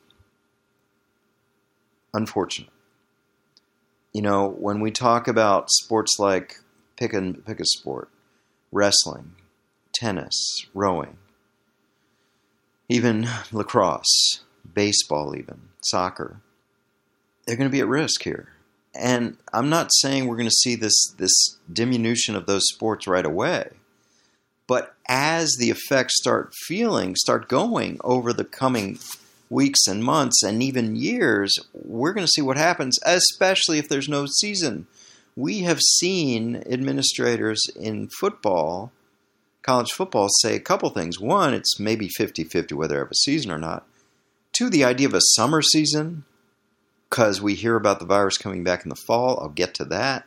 unfortunate. 2.14 2.70
You 4.12 4.22
know, 4.22 4.48
when 4.48 4.81
we 4.81 4.90
talk 4.90 5.26
about 5.29 5.70
sports 5.70 6.18
like 6.18 6.61
pick 6.96 7.12
a, 7.12 7.33
pick 7.33 7.59
a 7.61 7.64
sport, 7.64 8.09
wrestling, 8.70 9.33
tennis, 9.92 10.66
rowing, 10.74 11.16
even 12.88 13.29
lacrosse, 13.53 14.40
baseball, 14.74 15.37
even 15.37 15.61
soccer. 15.81 16.40
They're 17.46 17.57
going 17.57 17.68
to 17.68 17.72
be 17.72 17.81
at 17.81 17.88
risk 17.88 18.22
here. 18.22 18.48
And 18.94 19.37
I'm 19.53 19.68
not 19.68 19.92
saying 19.92 20.26
we're 20.26 20.37
going 20.37 20.48
to 20.48 20.55
see 20.55 20.74
this, 20.74 21.14
this 21.16 21.59
diminution 21.72 22.35
of 22.35 22.46
those 22.46 22.68
sports 22.68 23.07
right 23.07 23.24
away. 23.24 23.70
But 24.66 24.94
as 25.09 25.57
the 25.59 25.70
effects 25.70 26.16
start 26.16 26.53
feeling, 26.66 27.16
start 27.16 27.48
going 27.48 27.98
over 28.05 28.33
the 28.33 28.44
coming 28.44 28.98
weeks 29.48 29.87
and 29.88 30.05
months 30.05 30.42
and 30.44 30.62
even 30.62 30.94
years, 30.94 31.59
we're 31.72 32.12
going 32.12 32.26
to 32.26 32.33
see 32.33 32.42
what 32.42 32.57
happens, 32.57 32.98
especially 33.05 33.79
if 33.79 33.88
there's 33.88 34.09
no 34.09 34.26
season. 34.26 34.87
We 35.35 35.61
have 35.61 35.81
seen 35.81 36.62
administrators 36.70 37.61
in 37.74 38.09
football 38.20 38.92
college 39.62 39.92
football 39.92 40.29
say 40.40 40.57
a 40.57 40.61
couple 40.61 40.90
things. 40.90 41.20
One, 41.20 41.55
it's 41.55 41.79
maybe 41.79 42.09
50 42.09 42.44
50 42.44 42.75
whether 42.75 42.94
they 42.94 42.99
have 42.99 43.11
a 43.11 43.14
season 43.14 43.51
or 43.51 43.59
not. 43.59 43.87
Two, 44.53 44.70
the 44.70 44.85
idea 44.85 45.07
of 45.07 45.14
a 45.14 45.20
summer 45.20 45.62
season, 45.62 46.25
because 47.09 47.42
we 47.42 47.55
hear 47.55 47.77
about 47.77 47.99
the 47.99 48.07
virus 48.07 48.38
coming 48.38 48.64
back 48.64 48.85
in 48.85 48.88
the 48.88 48.94
fall. 48.94 49.38
I'll 49.40 49.49
get 49.49 49.75
to 49.75 49.85
that. 49.87 50.27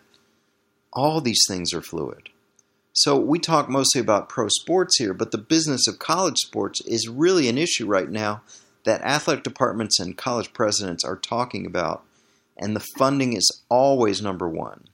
All 0.91 1.21
these 1.21 1.43
things 1.47 1.73
are 1.73 1.81
fluid. 1.81 2.29
So 2.91 3.17
we 3.17 3.39
talk 3.39 3.69
mostly 3.69 3.99
about 3.99 4.29
pro 4.29 4.47
sports 4.49 4.99
here, 4.99 5.15
but 5.15 5.31
the 5.31 5.39
business 5.39 5.87
of 5.87 5.97
college 5.97 6.37
sports 6.37 6.79
is 6.81 7.09
really 7.09 7.49
an 7.49 7.57
issue 7.57 7.87
right 7.87 8.09
now 8.09 8.43
that 8.83 9.01
athletic 9.01 9.43
departments 9.43 9.99
and 9.99 10.17
college 10.17 10.53
presidents 10.53 11.03
are 11.03 11.15
talking 11.15 11.65
about, 11.65 12.03
and 12.55 12.75
the 12.75 12.85
funding 12.97 13.33
is 13.33 13.63
always 13.69 14.21
number 14.21 14.47
one. 14.47 14.85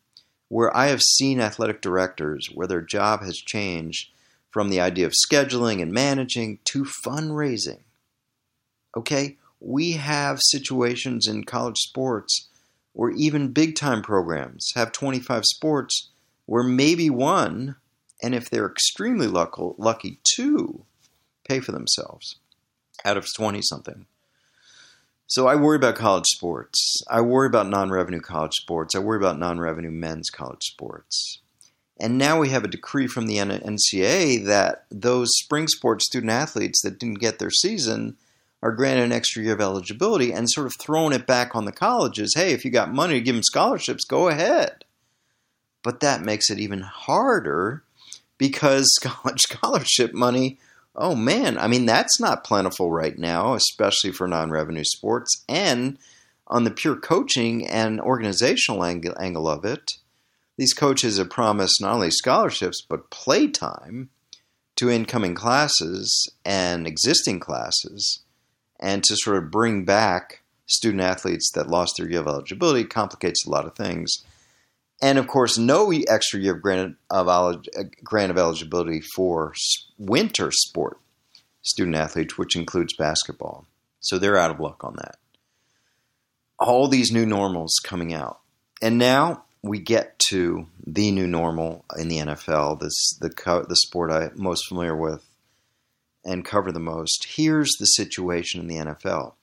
Where 0.48 0.76
I 0.76 0.88
have 0.88 1.02
seen 1.02 1.42
athletic 1.42 1.82
directors 1.82 2.48
where 2.54 2.68
their 2.68 2.82
job 2.82 3.22
has 3.22 3.36
changed 3.38 4.10
from 4.52 4.70
the 4.70 4.80
idea 4.80 5.06
of 5.06 5.14
scheduling 5.14 5.82
and 5.82 5.92
managing 5.92 6.60
to 6.66 6.84
fundraising. 6.84 7.82
Okay, 8.98 9.38
we 9.60 9.94
have 9.94 10.40
situations 10.42 11.28
in 11.28 11.44
college 11.44 11.78
sports 11.78 12.48
where 12.94 13.12
even 13.12 13.52
big 13.52 13.76
time 13.76 14.02
programs 14.02 14.72
have 14.76 14.92
25 14.92 15.46
sports 15.46 16.10
where 16.46 16.64
maybe 16.64 17.10
one, 17.10 17.76
and 18.24 18.34
if 18.34 18.50
they're 18.50 18.66
extremely 18.66 19.28
lucky, 19.28 20.20
two 20.36 20.86
pay 21.48 21.60
for 21.60 21.72
themselves 21.72 22.38
out 23.06 23.18
of 23.18 23.26
20 23.36 23.62
something. 23.62 24.06
So 25.28 25.48
I 25.48 25.56
worry 25.56 25.76
about 25.76 25.96
college 25.96 26.26
sports. 26.26 27.04
I 27.08 27.22
worry 27.22 27.46
about 27.46 27.68
non 27.68 27.92
revenue 27.92 28.20
college 28.20 28.56
sports. 28.56 28.96
I 28.96 29.00
worry 29.00 29.18
about 29.18 29.38
non 29.38 29.60
revenue 29.60 29.92
men's 29.92 30.32
college 30.32 30.64
sports. 30.64 31.40
And 32.00 32.18
now 32.18 32.40
we 32.40 32.50
have 32.50 32.64
a 32.64 32.70
decree 32.70 33.08
from 33.08 33.28
the 33.28 33.38
NCAA 33.38 34.46
that 34.46 34.86
those 34.90 35.30
spring 35.34 35.68
sports 35.68 36.06
student 36.06 36.32
athletes 36.32 36.82
that 36.82 36.98
didn't 36.98 37.20
get 37.20 37.40
their 37.40 37.52
season 37.52 38.16
are 38.62 38.72
granted 38.72 39.04
an 39.04 39.12
extra 39.12 39.44
year 39.44 39.54
of 39.54 39.62
eligibility 39.62 40.32
and 40.32 40.50
sort 40.50 40.68
of 40.68 40.76
throwing 40.80 41.14
it 41.14 41.28
back 41.28 41.56
on 41.56 41.66
the 41.66 41.72
colleges. 41.72 42.34
Hey, 42.36 42.54
if 42.54 42.64
you 42.64 42.72
got 42.72 42.94
money 42.94 43.16
to 43.16 43.22
give 43.22 43.36
them 43.36 43.44
scholarships, 43.44 44.06
go 44.06 44.28
ahead. 44.28 44.86
But 45.84 46.02
that 46.02 46.22
makes 46.22 46.50
it 46.50 46.60
even 46.60 46.82
harder 46.82 47.84
because 48.38 48.88
scholarship 49.38 50.14
money, 50.14 50.58
oh 50.96 51.16
man, 51.16 51.58
I 51.58 51.68
mean, 51.68 51.86
that's 51.86 52.20
not 52.20 52.44
plentiful 52.44 52.92
right 52.92 53.18
now, 53.18 53.54
especially 53.54 54.12
for 54.12 54.28
non 54.28 54.52
revenue 54.52 54.84
sports. 54.84 55.44
And 55.48 55.98
on 56.48 56.64
the 56.64 56.72
pure 56.72 56.96
coaching 56.96 57.68
and 57.68 58.02
organizational 58.02 58.84
angle 58.84 59.48
of 59.48 59.64
it, 59.66 59.94
these 60.60 60.74
coaches 60.74 61.18
have 61.18 61.30
promised 61.30 61.82
not 61.82 61.94
only 61.94 62.12
scholarships, 62.12 62.82
but 62.82 63.10
playtime 63.10 64.10
to 64.76 64.90
incoming 64.90 65.34
classes 65.34 66.30
and 66.44 66.86
existing 66.86 67.40
classes, 67.40 68.24
and 68.78 69.02
to 69.06 69.16
sort 69.16 69.38
of 69.38 69.50
bring 69.50 69.86
back 69.86 70.42
student 70.66 71.02
athletes 71.02 71.50
that 71.56 71.70
lost 71.70 71.94
their 71.98 72.10
year 72.10 72.20
of 72.20 72.28
eligibility 72.28 72.84
complicates 72.84 73.46
a 73.46 73.50
lot 73.50 73.66
of 73.66 73.74
things. 73.74 74.12
And 75.02 75.18
of 75.18 75.28
course, 75.28 75.58
no 75.58 75.94
extra 76.10 76.42
year 76.42 76.56
of 76.56 76.62
grant 76.62 76.98
of, 77.10 77.30
uh, 77.30 77.54
grant 78.04 78.30
of 78.30 78.38
eligibility 78.38 79.02
for 79.16 79.54
winter 79.98 80.52
sport 80.52 81.00
student 81.62 81.96
athletes, 81.96 82.38
which 82.38 82.58
includes 82.58 82.94
basketball. 82.98 83.66
So 84.02 84.20
they're 84.20 84.38
out 84.38 84.52
of 84.52 84.60
luck 84.60 84.84
on 84.84 84.96
that. 84.98 85.20
All 86.60 86.90
these 86.90 87.14
new 87.14 87.26
normals 87.26 87.80
coming 87.82 88.14
out. 88.14 88.42
And 88.82 88.98
now 88.98 89.46
we 89.62 89.80
get 89.80 90.18
to 90.30 90.68
the 90.86 91.12
new 91.12 91.28
normal 91.28 91.86
in 91.98 92.08
the 92.08 92.20
NFL, 92.20 92.80
this 92.80 93.18
the 93.20 93.30
the 93.68 93.76
sport 93.76 94.12
I'm 94.12 94.32
most 94.36 94.68
familiar 94.68 94.96
with 94.96 95.26
and 96.24 96.46
cover 96.46 96.72
the 96.72 96.80
most. 96.80 97.28
Here's 97.36 97.72
the 97.80 97.86
situation 97.86 98.62
in 98.62 98.68
the 98.68 98.94
NFL. 98.94 99.34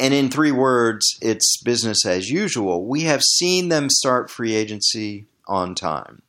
And 0.00 0.14
in 0.14 0.28
three 0.28 0.52
words, 0.52 1.18
it's 1.20 1.60
business 1.62 2.06
as 2.06 2.30
usual. 2.30 2.86
We 2.86 3.02
have 3.02 3.22
seen 3.22 3.68
them 3.68 3.90
start 3.90 4.30
free 4.30 4.54
agency 4.54 5.26
on 5.48 5.74
time. 5.74 6.22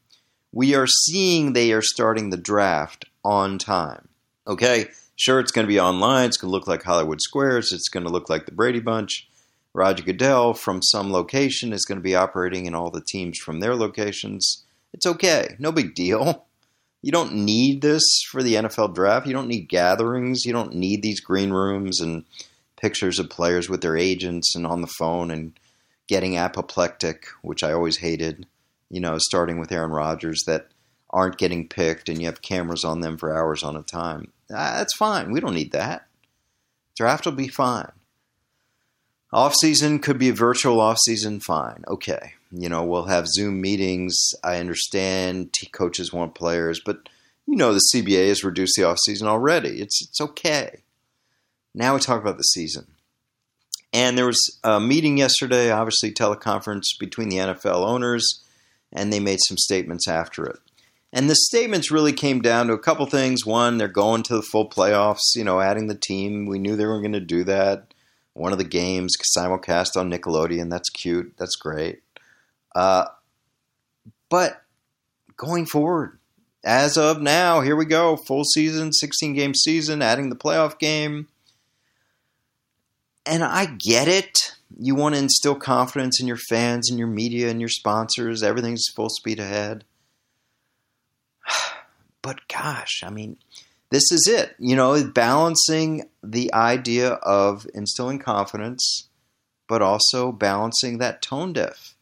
We 0.51 0.73
are 0.73 0.87
seeing 0.87 1.53
they 1.53 1.71
are 1.71 1.83
starting 1.83 2.31
the 2.31 2.37
draft 2.37 3.05
on 3.23 3.59
time. 3.59 4.07
Okay, 4.47 4.87
sure, 5.15 5.39
it's 5.39 5.51
going 5.51 5.65
to 5.67 5.71
be 5.71 5.79
online. 5.79 6.25
It's 6.25 6.37
going 6.37 6.49
to 6.49 6.57
look 6.57 6.67
like 6.67 6.81
Hollywood 6.81 7.21
Squares. 7.21 7.71
It's 7.71 7.89
going 7.89 8.05
to 8.05 8.11
look 8.11 8.29
like 8.29 8.47
the 8.47 8.51
Brady 8.51 8.79
Bunch. 8.79 9.28
Roger 9.73 10.03
Goodell 10.03 10.53
from 10.53 10.81
some 10.81 11.11
location 11.11 11.73
is 11.73 11.85
going 11.85 11.97
to 11.97 12.03
be 12.03 12.15
operating 12.15 12.65
in 12.65 12.73
all 12.73 12.89
the 12.89 13.03
teams 13.05 13.37
from 13.37 13.59
their 13.59 13.75
locations. 13.75 14.65
It's 14.93 15.05
okay. 15.05 15.55
No 15.59 15.71
big 15.71 15.95
deal. 15.95 16.45
You 17.01 17.13
don't 17.13 17.33
need 17.33 17.81
this 17.81 18.03
for 18.29 18.43
the 18.43 18.55
NFL 18.55 18.93
draft. 18.93 19.25
You 19.25 19.31
don't 19.31 19.47
need 19.47 19.69
gatherings. 19.69 20.43
You 20.43 20.51
don't 20.51 20.75
need 20.75 21.01
these 21.01 21.21
green 21.21 21.51
rooms 21.51 22.01
and 22.01 22.25
pictures 22.75 23.19
of 23.19 23.29
players 23.29 23.69
with 23.69 23.79
their 23.79 23.95
agents 23.95 24.53
and 24.53 24.67
on 24.67 24.81
the 24.81 24.91
phone 24.99 25.31
and 25.31 25.57
getting 26.07 26.35
apoplectic, 26.35 27.27
which 27.41 27.63
I 27.63 27.71
always 27.71 27.99
hated. 27.99 28.47
You 28.89 28.99
know, 28.99 29.15
starting 29.17 29.59
with 29.59 29.71
Aaron 29.71 29.91
Rodgers 29.91 30.43
that 30.45 30.67
aren't 31.09 31.37
getting 31.37 31.69
picked 31.69 32.09
and 32.09 32.19
you 32.19 32.25
have 32.25 32.41
cameras 32.41 32.83
on 32.83 32.99
them 32.99 33.17
for 33.17 33.33
hours 33.33 33.63
on 33.63 33.77
a 33.77 33.81
time. 33.81 34.33
Ah, 34.51 34.75
that's 34.77 34.97
fine. 34.97 35.31
We 35.31 35.39
don't 35.39 35.55
need 35.55 35.71
that. 35.71 36.05
Draft 36.97 37.25
will 37.25 37.31
be 37.31 37.47
fine. 37.47 37.91
Off 39.31 39.53
season 39.61 39.99
could 39.99 40.17
be 40.17 40.29
a 40.29 40.33
virtual 40.33 40.79
off 40.79 40.97
season. 41.05 41.39
Fine, 41.39 41.83
okay. 41.87 42.33
You 42.51 42.67
know, 42.67 42.83
we'll 42.83 43.05
have 43.05 43.27
Zoom 43.27 43.61
meetings. 43.61 44.15
I 44.43 44.57
understand 44.57 45.53
coaches 45.71 46.11
want 46.11 46.33
players, 46.33 46.81
but 46.83 47.07
you 47.45 47.55
know 47.55 47.73
the 47.73 47.81
CBA 47.93 48.29
has 48.29 48.43
reduced 48.43 48.73
the 48.75 48.85
off 48.85 48.97
season 49.05 49.27
already. 49.27 49.81
It's 49.81 50.01
it's 50.01 50.19
okay. 50.19 50.81
Now 51.75 51.93
we 51.93 51.99
talk 51.99 52.21
about 52.21 52.37
the 52.37 52.43
season. 52.43 52.87
And 53.93 54.17
there 54.17 54.25
was 54.25 54.59
a 54.63 54.79
meeting 54.79 55.17
yesterday, 55.17 55.71
obviously 55.71 56.11
teleconference 56.11 56.85
between 56.99 57.29
the 57.29 57.37
NFL 57.37 57.87
owners, 57.87 58.43
and 58.91 59.11
they 59.11 59.19
made 59.19 59.39
some 59.47 59.57
statements 59.57 60.07
after 60.07 60.45
it. 60.45 60.59
And 61.11 61.27
the 61.27 61.35
statements 61.35 61.89
really 61.89 62.13
came 62.13 62.41
down 62.41 62.67
to 62.67 62.73
a 62.73 62.79
couple 62.79 63.05
things. 63.07 63.45
One, 63.45 63.77
they're 63.77 63.87
going 63.87 64.21
to 64.23 64.35
the 64.35 64.43
full 64.43 64.69
playoffs, 64.69 65.35
you 65.35 65.43
know, 65.43 65.59
adding 65.59 65.87
the 65.87 65.95
team. 65.95 66.45
We 66.45 66.59
knew 66.59 66.75
they 66.75 66.85
were 66.85 67.01
going 67.01 67.13
to 67.13 67.19
do 67.19 67.43
that 67.45 67.93
one 68.33 68.51
of 68.51 68.57
the 68.57 68.63
games 68.63 69.15
simulcast 69.37 69.97
on 69.97 70.11
Nickelodeon. 70.11 70.69
That's 70.69 70.89
cute. 70.89 71.33
That's 71.37 71.55
great. 71.55 72.01
Uh, 72.75 73.05
but 74.29 74.61
going 75.35 75.65
forward, 75.65 76.19
as 76.63 76.97
of 76.97 77.21
now, 77.21 77.61
here 77.61 77.75
we 77.75 77.85
go. 77.85 78.15
Full 78.15 78.43
season, 78.43 78.93
16 78.93 79.33
game 79.33 79.53
season, 79.53 80.01
adding 80.01 80.29
the 80.29 80.35
playoff 80.35 80.77
game. 80.77 81.27
And 83.25 83.43
I 83.43 83.65
get 83.65 84.07
it. 84.07 84.55
You 84.77 84.95
want 84.95 85.15
to 85.15 85.19
instill 85.19 85.55
confidence 85.55 86.19
in 86.19 86.27
your 86.27 86.37
fans 86.49 86.89
and 86.89 86.99
your 86.99 87.07
media 87.07 87.49
and 87.49 87.59
your 87.59 87.69
sponsors. 87.69 88.43
Everything's 88.43 88.85
full 88.95 89.09
speed 89.09 89.39
ahead. 89.39 89.83
But 92.21 92.49
gosh, 92.49 93.01
I 93.05 93.09
mean, 93.09 93.37
this 93.91 94.11
is 94.11 94.27
it. 94.27 94.55
You 94.59 94.75
know, 94.75 95.03
balancing 95.03 96.09
the 96.23 96.53
idea 96.53 97.13
of 97.13 97.65
instilling 97.73 98.19
confidence, 98.19 99.09
but 99.67 99.81
also 99.81 100.31
balancing 100.31 100.97
that 100.97 101.21
tone 101.21 101.53
deaf. 101.53 101.95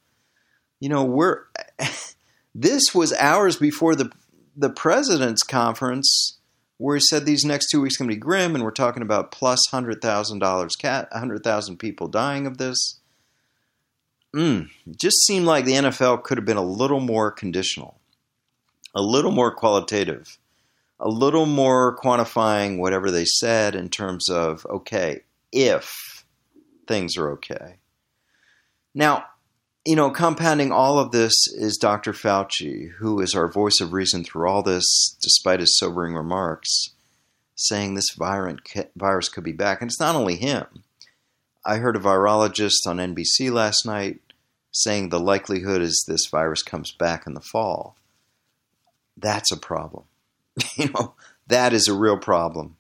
You 0.79 0.89
know, 0.89 1.03
we're 1.03 1.43
this 2.55 2.93
was 2.93 3.13
hours 3.13 3.55
before 3.55 3.95
the 3.95 4.11
the 4.55 4.69
president's 4.69 5.43
conference 5.43 6.39
where 6.77 6.95
he 6.95 7.01
said 7.01 7.25
these 7.25 7.43
next 7.43 7.69
two 7.71 7.81
weeks 7.81 7.97
going 7.97 8.09
to 8.09 8.15
be 8.15 8.19
grim, 8.19 8.53
and 8.53 8.63
we're 8.63 8.71
talking 8.71 9.01
about 9.01 9.31
plus 9.31 9.59
hundred 9.71 10.01
thousand 10.01 10.39
dollars, 10.39 10.75
cat 10.75 11.07
hundred 11.11 11.43
thousand 11.43 11.77
people 11.77 12.07
dying 12.07 12.45
of 12.45 12.57
this. 12.57 12.99
Mm, 14.35 14.69
just 14.99 15.25
seemed 15.25 15.45
like 15.45 15.65
the 15.65 15.73
NFL 15.73 16.23
could 16.23 16.37
have 16.37 16.45
been 16.45 16.57
a 16.57 16.61
little 16.61 16.99
more 16.99 17.31
conditional, 17.31 17.99
a 18.93 19.01
little 19.01 19.31
more 19.31 19.55
qualitative 19.55 20.37
a 20.99 21.09
little 21.09 21.45
more 21.45 21.95
quantifying 21.97 22.79
whatever 22.79 23.11
they 23.11 23.25
said 23.25 23.75
in 23.75 23.89
terms 23.89 24.29
of, 24.29 24.65
okay, 24.65 25.21
if 25.51 26.25
things 26.87 27.17
are 27.17 27.31
okay. 27.33 27.77
Now, 28.95 29.25
you 29.85 29.95
know, 29.95 30.09
compounding 30.09 30.71
all 30.71 30.99
of 30.99 31.11
this 31.11 31.33
is 31.53 31.77
Dr. 31.77 32.13
Fauci, 32.13 32.89
who 32.97 33.21
is 33.21 33.35
our 33.35 33.49
voice 33.49 33.79
of 33.79 33.93
reason 33.93 34.23
through 34.23 34.49
all 34.49 34.63
this, 34.63 35.15
despite 35.21 35.59
his 35.59 35.77
sobering 35.77 36.13
remarks, 36.13 36.95
saying 37.55 37.93
this 37.93 38.15
virus 38.17 39.29
could 39.29 39.43
be 39.43 39.51
back. 39.53 39.81
And 39.81 39.89
it's 39.89 39.99
not 39.99 40.15
only 40.15 40.35
him. 40.35 40.65
I 41.65 41.77
heard 41.77 41.95
a 41.95 41.99
virologist 41.99 42.87
on 42.87 42.97
NBC 42.97 43.51
last 43.51 43.85
night 43.85 44.19
saying 44.71 45.09
the 45.09 45.19
likelihood 45.19 45.81
is 45.81 46.03
this 46.07 46.27
virus 46.27 46.63
comes 46.63 46.91
back 46.91 47.25
in 47.27 47.33
the 47.33 47.41
fall. 47.41 47.95
That's 49.15 49.51
a 49.51 49.57
problem. 49.57 50.03
you 50.75 50.89
know, 50.89 51.13
that 51.47 51.73
is 51.73 51.87
a 51.87 51.93
real 51.93 52.17
problem 52.17 52.77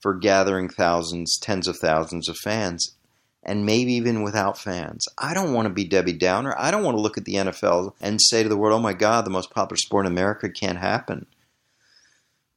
for 0.00 0.14
gathering 0.14 0.68
thousands, 0.68 1.38
tens 1.38 1.68
of 1.68 1.76
thousands 1.76 2.28
of 2.28 2.36
fans, 2.36 2.96
and 3.42 3.66
maybe 3.66 3.92
even 3.94 4.22
without 4.22 4.58
fans. 4.58 5.06
I 5.18 5.34
don't 5.34 5.52
want 5.52 5.66
to 5.66 5.74
be 5.74 5.84
Debbie 5.84 6.12
Downer. 6.12 6.54
I 6.58 6.70
don't 6.70 6.82
want 6.82 6.96
to 6.96 7.00
look 7.00 7.16
at 7.16 7.24
the 7.24 7.34
NFL 7.34 7.94
and 8.00 8.20
say 8.20 8.42
to 8.42 8.48
the 8.48 8.56
world, 8.56 8.78
oh 8.78 8.82
my 8.82 8.92
God, 8.92 9.24
the 9.24 9.30
most 9.30 9.50
popular 9.50 9.76
sport 9.76 10.06
in 10.06 10.12
America 10.12 10.48
can't 10.48 10.78
happen. 10.78 11.26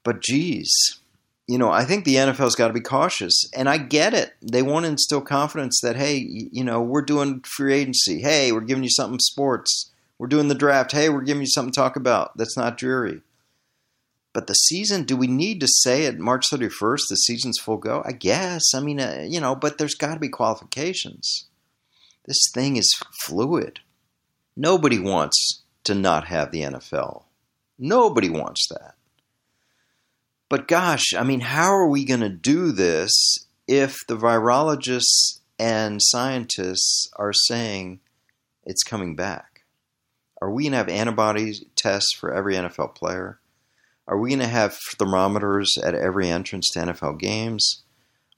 But 0.03 0.21
geez, 0.21 0.71
you 1.47 1.57
know, 1.57 1.71
I 1.71 1.85
think 1.85 2.05
the 2.05 2.15
NFL's 2.15 2.55
got 2.55 2.67
to 2.67 2.73
be 2.73 2.81
cautious. 2.81 3.49
And 3.55 3.69
I 3.69 3.77
get 3.77 4.13
it. 4.13 4.33
They 4.41 4.61
want 4.61 4.85
to 4.85 4.91
instill 4.91 5.21
confidence 5.21 5.79
that, 5.81 5.95
hey, 5.95 6.17
you 6.51 6.63
know, 6.63 6.81
we're 6.81 7.01
doing 7.01 7.41
free 7.41 7.73
agency. 7.73 8.21
Hey, 8.21 8.51
we're 8.51 8.61
giving 8.61 8.83
you 8.83 8.89
something 8.89 9.19
sports. 9.19 9.91
We're 10.17 10.27
doing 10.27 10.47
the 10.47 10.55
draft. 10.55 10.91
Hey, 10.91 11.09
we're 11.09 11.21
giving 11.21 11.41
you 11.41 11.49
something 11.49 11.71
to 11.71 11.79
talk 11.79 11.95
about 11.95 12.37
that's 12.37 12.57
not 12.57 12.77
dreary. 12.77 13.21
But 14.35 14.47
the 14.47 14.53
season, 14.53 15.05
do 15.05 15.15
we 15.15 15.27
need 15.27 15.61
to 15.61 15.67
say 15.67 16.05
at 16.07 16.19
March 16.19 16.47
31st 16.51 17.03
the 17.09 17.15
season's 17.15 17.57
full 17.57 17.77
go? 17.77 18.03
I 18.05 18.11
guess. 18.11 18.73
I 18.75 18.81
mean, 18.81 18.99
uh, 18.99 19.23
you 19.25 19.39
know, 19.39 19.55
but 19.55 19.77
there's 19.77 19.95
got 19.95 20.15
to 20.15 20.19
be 20.19 20.27
qualifications. 20.27 21.45
This 22.25 22.41
thing 22.53 22.75
is 22.75 22.93
fluid. 23.23 23.79
Nobody 24.57 24.99
wants 24.99 25.63
to 25.85 25.95
not 25.95 26.27
have 26.27 26.51
the 26.51 26.63
NFL. 26.63 27.23
Nobody 27.79 28.27
wants 28.27 28.67
that. 28.67 28.95
But 30.49 30.67
gosh, 30.67 31.13
I 31.17 31.23
mean, 31.23 31.39
how 31.39 31.71
are 31.71 31.87
we 31.87 32.03
going 32.03 32.19
to 32.19 32.27
do 32.27 32.73
this 32.73 33.37
if 33.69 33.95
the 34.05 34.17
virologists 34.17 35.39
and 35.57 36.01
scientists 36.03 37.09
are 37.15 37.31
saying 37.31 38.01
it's 38.65 38.83
coming 38.83 39.15
back? 39.15 39.63
Are 40.41 40.51
we 40.51 40.63
going 40.63 40.73
to 40.73 40.79
have 40.79 40.89
antibody 40.89 41.53
tests 41.77 42.13
for 42.19 42.33
every 42.33 42.55
NFL 42.55 42.95
player? 42.95 43.39
Are 44.07 44.17
we 44.17 44.29
going 44.29 44.39
to 44.39 44.47
have 44.47 44.77
thermometers 44.97 45.73
at 45.83 45.95
every 45.95 46.29
entrance 46.29 46.69
to 46.71 46.79
NFL 46.79 47.19
games? 47.19 47.83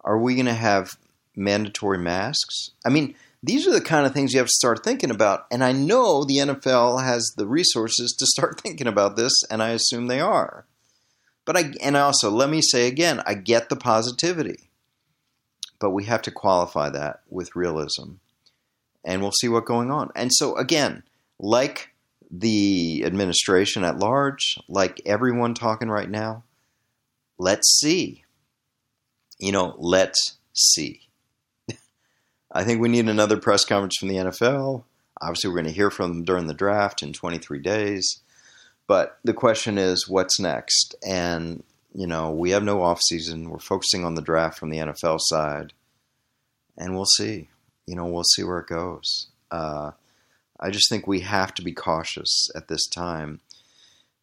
Are 0.01 0.17
we 0.17 0.36
going 0.36 0.45
to 0.45 0.53
have 0.53 0.97
mandatory 1.36 1.97
masks? 1.97 2.71
I 2.86 2.89
mean, 2.89 3.15
these 3.43 3.67
are 3.67 3.73
the 3.73 3.82
kind 3.82 4.06
of 4.06 4.13
things 4.13 4.34
you 4.34 4.39
have 4.39 4.47
to 4.47 4.53
start 4.53 4.84
thinking 4.84 5.12
about. 5.12 5.45
And 5.51 5.63
I 5.63 5.71
know 5.71 6.23
the 6.23 6.38
NFL 6.38 7.03
has 7.03 7.34
the 7.36 7.47
resources 7.47 8.15
to 8.17 8.25
start 8.25 8.62
thinking 8.63 8.88
about 8.88 9.15
this, 9.15 9.34
and 9.49 9.62
I 9.62 9.69
assume 9.69 10.08
they 10.08 10.19
are. 10.19 10.65
But 11.45 11.58
I 11.58 11.73
and 11.82 11.95
also 11.95 12.30
let 12.30 12.49
me 12.49 12.62
say 12.62 12.88
again, 12.88 13.21
I 13.25 13.34
get 13.34 13.69
the 13.69 13.77
positivity. 13.77 14.69
But 15.80 15.91
we 15.91 16.06
have 16.06 16.21
to 16.23 16.32
qualify 16.32 16.89
that 16.89 17.21
with 17.30 17.56
realism. 17.56 18.13
And 19.06 19.21
we'll 19.21 19.32
see 19.32 19.47
what's 19.47 19.67
going 19.67 19.91
on. 19.91 20.10
And 20.15 20.34
so 20.34 20.58
again, 20.58 21.03
like 21.39 21.93
the 22.30 23.04
administration 23.06 23.84
at 23.84 24.00
large, 24.00 24.58
like 24.68 25.02
everyone 25.06 25.54
talking 25.54 25.90
right 25.90 26.10
now, 26.10 26.44
let's 27.38 27.80
see. 27.80 28.24
You 29.40 29.52
know, 29.52 29.76
let's 29.78 30.38
see. 30.54 31.02
I 32.52 32.63
think 32.63 32.82
we 32.82 32.90
need 32.90 33.08
another 33.08 33.38
press 33.38 33.66
conference 33.66 33.98
from 33.98 34.10
the 34.10 34.16
NFL. 34.16 34.84
Obviously, 35.22 35.50
we're 35.50 35.56
going 35.56 35.66
to 35.66 35.72
hear 35.72 35.90
from 35.90 36.10
them 36.10 36.24
during 36.24 36.48
the 36.48 36.54
draft 36.54 37.02
in 37.02 37.13
23 37.13 37.60
days. 37.60 38.22
But 38.88 39.20
the 39.24 39.34
question 39.34 39.78
is, 39.78 40.08
what's 40.08 40.40
next? 40.40 40.96
And, 41.06 41.63
you 41.94 42.08
know, 42.08 42.32
we 42.32 42.52
have 42.52 42.63
no 42.63 42.78
offseason. 42.78 43.50
We're 43.50 43.60
focusing 43.60 44.06
on 44.06 44.16
the 44.16 44.22
draft 44.22 44.58
from 44.58 44.70
the 44.70 44.78
NFL 44.78 45.20
side. 45.22 45.74
and 46.78 46.96
we'll 46.96 47.06
see. 47.06 47.50
You 47.86 47.96
know, 47.96 48.06
we'll 48.06 48.24
see 48.24 48.44
where 48.44 48.60
it 48.60 48.68
goes. 48.68 49.28
Uh, 49.50 49.92
I 50.60 50.72
just 50.72 50.89
think 50.89 51.06
we 51.06 51.22
have 51.22 51.54
to 51.56 51.62
be 51.62 51.74
cautious 51.74 52.50
at 52.56 52.67
this 52.67 52.88
time. 52.88 53.41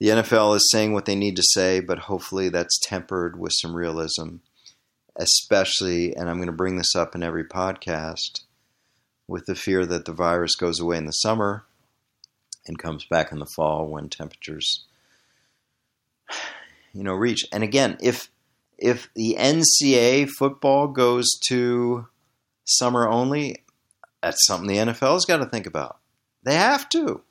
The 0.01 0.09
NFL 0.09 0.57
is 0.57 0.69
saying 0.71 0.93
what 0.93 1.05
they 1.05 1.15
need 1.15 1.37
to 1.37 1.43
say, 1.43 1.81
but 1.81 2.01
hopefully 2.01 2.49
that's 2.49 2.81
tempered 2.83 3.39
with 3.39 3.53
some 3.61 3.75
realism, 3.75 4.37
especially, 5.17 6.15
and 6.17 6.29
I'm 6.29 6.37
going 6.37 6.47
to 6.47 6.53
bring 6.53 6.77
this 6.77 6.95
up 6.97 7.15
in 7.15 7.23
every 7.23 7.45
podcast, 7.45 8.43
with 9.29 9.47
the 9.47 9.55
fear 9.55 9.87
that 9.87 10.05
the 10.05 10.13
virus 10.13 10.57
goes 10.57 10.81
away 10.81 10.97
in 10.99 11.07
the 11.07 11.13
summer 11.13 11.65
and 12.67 12.79
comes 12.79 13.05
back 13.05 13.33
in 13.33 13.39
the 13.39 13.47
fall 13.47 13.87
when 13.87 14.09
temperatures 14.09 14.85
you 16.93 17.03
know 17.03 17.13
reach 17.13 17.45
and 17.53 17.63
again 17.63 17.97
if 18.01 18.31
if 18.79 19.09
the 19.15 19.37
NCAA 19.39 20.29
football 20.29 20.89
goes 20.89 21.27
to 21.49 22.07
summer 22.65 23.09
only 23.09 23.65
that's 24.23 24.47
something 24.47 24.69
the 24.69 24.77
NFL's 24.77 25.27
got 25.27 25.39
to 25.39 25.47
think 25.47 25.67
about 25.67 25.99
they 26.45 26.55
have 26.55 26.89
to 26.89 27.23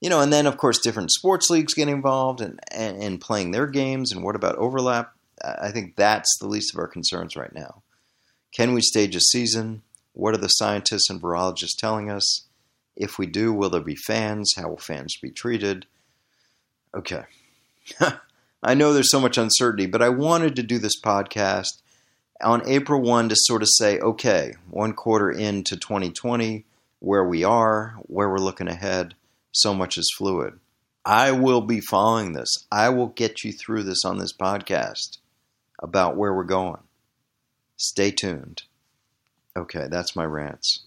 you 0.00 0.10
know 0.10 0.20
and 0.20 0.32
then 0.32 0.46
of 0.46 0.56
course 0.56 0.78
different 0.78 1.10
sports 1.12 1.50
leagues 1.50 1.74
get 1.74 1.88
involved 1.88 2.40
and 2.40 2.58
and, 2.72 3.02
and 3.02 3.20
playing 3.20 3.50
their 3.50 3.66
games 3.66 4.12
and 4.12 4.22
what 4.22 4.36
about 4.36 4.56
overlap 4.56 5.14
I 5.44 5.70
think 5.70 5.94
that's 5.94 6.36
the 6.38 6.48
least 6.48 6.74
of 6.74 6.80
our 6.80 6.88
concerns 6.88 7.36
right 7.36 7.54
now 7.54 7.82
can 8.54 8.74
we 8.74 8.80
stage 8.80 9.14
a 9.14 9.20
season 9.20 9.82
what 10.12 10.34
are 10.34 10.38
the 10.38 10.48
scientists 10.48 11.08
and 11.08 11.22
virologists 11.22 11.76
telling 11.78 12.10
us 12.10 12.48
if 12.98 13.18
we 13.18 13.26
do, 13.26 13.52
will 13.52 13.70
there 13.70 13.80
be 13.80 13.94
fans? 13.94 14.54
How 14.56 14.68
will 14.68 14.76
fans 14.76 15.16
be 15.22 15.30
treated? 15.30 15.86
Okay. 16.94 17.22
I 18.62 18.74
know 18.74 18.92
there's 18.92 19.12
so 19.12 19.20
much 19.20 19.38
uncertainty, 19.38 19.86
but 19.86 20.02
I 20.02 20.08
wanted 20.08 20.56
to 20.56 20.64
do 20.64 20.78
this 20.78 21.00
podcast 21.00 21.80
on 22.42 22.68
April 22.68 23.00
1 23.00 23.28
to 23.28 23.36
sort 23.38 23.62
of 23.62 23.68
say, 23.70 24.00
okay, 24.00 24.54
one 24.68 24.92
quarter 24.92 25.30
into 25.30 25.76
2020, 25.76 26.64
where 27.00 27.24
we 27.24 27.44
are, 27.44 27.96
where 28.02 28.28
we're 28.28 28.38
looking 28.38 28.68
ahead, 28.68 29.14
so 29.52 29.74
much 29.74 29.96
is 29.96 30.12
fluid. 30.16 30.58
I 31.04 31.32
will 31.32 31.62
be 31.62 31.80
following 31.80 32.32
this. 32.32 32.66
I 32.70 32.90
will 32.90 33.06
get 33.06 33.44
you 33.44 33.52
through 33.52 33.84
this 33.84 34.04
on 34.04 34.18
this 34.18 34.32
podcast 34.32 35.18
about 35.82 36.16
where 36.16 36.34
we're 36.34 36.44
going. 36.44 36.82
Stay 37.76 38.10
tuned. 38.10 38.62
Okay, 39.56 39.86
that's 39.88 40.16
my 40.16 40.24
rants. 40.24 40.84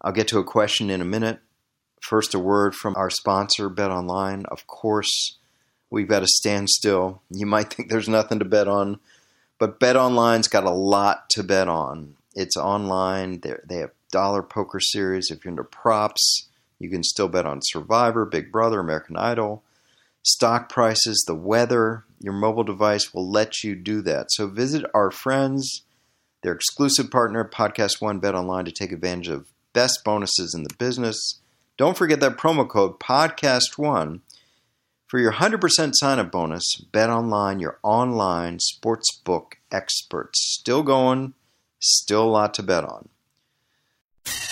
I'll 0.00 0.12
get 0.12 0.28
to 0.28 0.38
a 0.38 0.44
question 0.44 0.90
in 0.90 1.00
a 1.00 1.06
minute. 1.06 1.38
First, 2.00 2.34
a 2.34 2.38
word 2.38 2.74
from 2.74 2.96
our 2.96 3.10
sponsor, 3.10 3.68
Bet 3.68 3.90
Online. 3.90 4.44
Of 4.46 4.66
course, 4.66 5.38
we've 5.88 6.08
got 6.08 6.20
to 6.20 6.26
stand 6.26 6.68
still. 6.68 7.22
You 7.30 7.46
might 7.46 7.72
think 7.72 7.88
there's 7.88 8.08
nothing 8.08 8.40
to 8.40 8.44
bet 8.44 8.66
on, 8.66 8.98
but 9.58 9.78
Bet 9.78 9.96
Online's 9.96 10.48
got 10.48 10.64
a 10.64 10.70
lot 10.70 11.30
to 11.30 11.44
bet 11.44 11.68
on. 11.68 12.16
It's 12.34 12.56
online. 12.56 13.40
They're, 13.40 13.62
they 13.68 13.76
have 13.76 13.90
dollar 14.10 14.42
poker 14.42 14.80
series. 14.80 15.30
If 15.30 15.44
you're 15.44 15.50
into 15.50 15.64
props, 15.64 16.48
you 16.78 16.90
can 16.90 17.02
still 17.02 17.28
bet 17.28 17.46
on 17.46 17.60
Survivor, 17.62 18.24
Big 18.24 18.50
Brother, 18.50 18.80
American 18.80 19.16
Idol, 19.16 19.62
stock 20.22 20.68
prices, 20.68 21.22
the 21.26 21.34
weather. 21.34 22.04
Your 22.20 22.32
mobile 22.32 22.64
device 22.64 23.12
will 23.12 23.30
let 23.30 23.62
you 23.62 23.74
do 23.74 24.02
that. 24.02 24.26
So 24.30 24.46
visit 24.46 24.84
our 24.94 25.10
friends, 25.10 25.82
their 26.42 26.52
exclusive 26.52 27.10
partner, 27.10 27.44
Podcast 27.44 28.00
One 28.00 28.18
Bet 28.18 28.34
Online, 28.34 28.64
to 28.64 28.72
take 28.72 28.92
advantage 28.92 29.28
of 29.28 29.52
best 29.72 30.00
bonuses 30.04 30.54
in 30.54 30.64
the 30.64 30.74
business. 30.78 31.40
Don't 31.76 31.96
forget 31.96 32.20
that 32.20 32.36
promo 32.36 32.68
code 32.68 32.98
podcast1 33.00 34.20
for 35.06 35.18
your 35.18 35.32
100% 35.32 35.92
sign 35.94 36.18
up 36.18 36.32
bonus. 36.32 36.74
Bet 36.92 37.10
online, 37.10 37.60
your 37.60 37.78
online 37.82 38.58
sportsbook 38.58 39.54
experts. 39.70 40.38
Still 40.58 40.82
going, 40.82 41.34
still 41.82 42.24
a 42.24 42.30
lot 42.30 42.54
to 42.54 42.62
bet 42.62 42.84
on. 42.84 43.08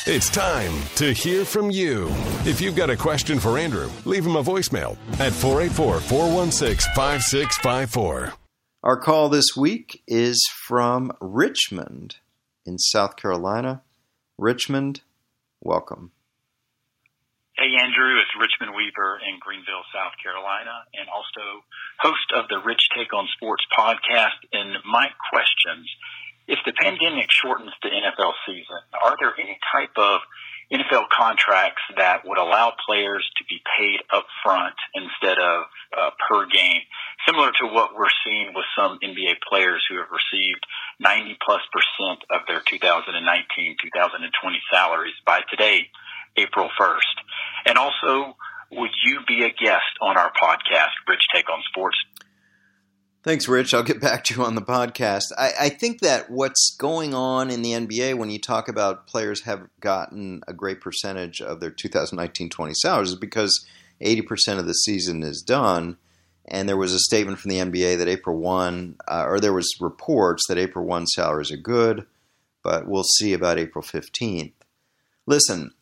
It's 0.06 0.30
time 0.30 0.72
to 0.96 1.12
hear 1.12 1.44
from 1.44 1.70
you. 1.70 2.08
If 2.44 2.60
you've 2.60 2.74
got 2.74 2.90
a 2.90 2.96
question 2.96 3.38
for 3.38 3.58
Andrew, 3.58 3.90
leave 4.04 4.26
him 4.26 4.34
a 4.34 4.42
voicemail 4.42 4.96
at 5.20 5.32
484 5.32 6.00
416 6.00 6.94
5654. 6.94 8.32
Our 8.82 8.96
call 8.96 9.28
this 9.28 9.54
week 9.56 10.02
is 10.08 10.42
from 10.66 11.12
Richmond 11.20 12.16
in 12.64 12.78
South 12.78 13.16
Carolina. 13.16 13.82
Richmond, 14.38 15.02
welcome. 15.60 16.12
Hey, 17.60 17.76
Andrew. 17.76 18.16
It's 18.16 18.32
Richmond 18.40 18.74
Weaver 18.74 19.20
in 19.20 19.36
Greenville, 19.38 19.84
South 19.92 20.16
Carolina, 20.24 20.88
and 20.96 21.12
also 21.12 21.60
host 22.00 22.32
of 22.34 22.48
the 22.48 22.56
Rich 22.64 22.88
Take 22.96 23.12
on 23.12 23.28
Sports 23.36 23.64
podcast. 23.76 24.40
And 24.50 24.80
my 24.90 25.08
questions 25.28 25.84
if 26.50 26.58
the 26.66 26.74
pandemic 26.74 27.30
shortens 27.30 27.70
the 27.80 27.90
NFL 27.94 28.34
season, 28.44 28.82
are 28.98 29.16
there 29.20 29.32
any 29.38 29.56
type 29.70 29.94
of 29.96 30.20
NFL 30.72 31.06
contracts 31.10 31.82
that 31.96 32.26
would 32.26 32.38
allow 32.38 32.72
players 32.86 33.28
to 33.38 33.44
be 33.48 33.62
paid 33.78 34.00
up 34.12 34.26
front 34.42 34.74
instead 34.94 35.38
of 35.38 35.64
uh, 35.96 36.10
per 36.28 36.46
game, 36.46 36.82
similar 37.26 37.50
to 37.58 37.66
what 37.66 37.94
we're 37.94 38.10
seeing 38.24 38.54
with 38.54 38.64
some 38.78 38.98
NBA 39.02 39.42
players 39.48 39.82
who 39.88 39.98
have 39.98 40.10
received 40.10 40.66
90 40.98 41.38
plus 41.44 41.62
percent 41.70 42.22
of 42.30 42.42
their 42.46 42.60
2019, 42.60 43.76
2020 43.82 44.62
salaries 44.72 45.14
by 45.26 45.40
today, 45.50 45.86
April 46.36 46.68
1st. 46.78 47.16
And 47.66 47.78
also, 47.78 48.36
would 48.70 48.94
you 49.04 49.20
be 49.26 49.42
a 49.42 49.50
guest 49.50 49.98
on 50.00 50.16
our 50.16 50.32
podcast, 50.32 50.94
Rich 51.08 51.26
Take 51.34 51.50
on 51.50 51.62
Sports? 51.68 51.98
Thanks, 53.22 53.46
Rich. 53.48 53.74
I'll 53.74 53.82
get 53.82 54.00
back 54.00 54.24
to 54.24 54.34
you 54.34 54.44
on 54.44 54.54
the 54.54 54.62
podcast. 54.62 55.24
I, 55.36 55.52
I, 55.60 55.68
think 55.68 56.00
that 56.00 56.30
what's 56.30 56.74
going 56.78 57.12
on 57.12 57.50
in 57.50 57.60
the 57.60 57.72
NBA 57.72 58.16
when 58.16 58.30
you 58.30 58.38
talk 58.38 58.66
about 58.66 59.06
players 59.06 59.42
have 59.42 59.68
gotten 59.78 60.40
a 60.48 60.54
great 60.54 60.80
percentage 60.80 61.42
of 61.42 61.60
their 61.60 61.70
2019-20 61.70 62.74
salaries 62.76 63.10
is 63.10 63.16
because 63.16 63.66
80% 64.00 64.58
of 64.58 64.66
the 64.66 64.72
season 64.72 65.22
is 65.22 65.42
done. 65.42 65.98
And 66.46 66.66
there 66.66 66.78
was 66.78 66.94
a 66.94 66.98
statement 66.98 67.38
from 67.38 67.50
the 67.50 67.58
NBA 67.58 67.98
that 67.98 68.08
April 68.08 68.38
1, 68.38 68.96
uh, 69.06 69.24
or 69.28 69.38
there 69.38 69.52
was 69.52 69.70
reports 69.80 70.46
that 70.48 70.56
April 70.56 70.86
1 70.86 71.06
salaries 71.08 71.52
are 71.52 71.58
good, 71.58 72.06
but 72.62 72.88
we'll 72.88 73.04
see 73.04 73.34
about 73.34 73.58
April 73.58 73.84
15th. 73.84 74.52
Listen, 75.26 75.72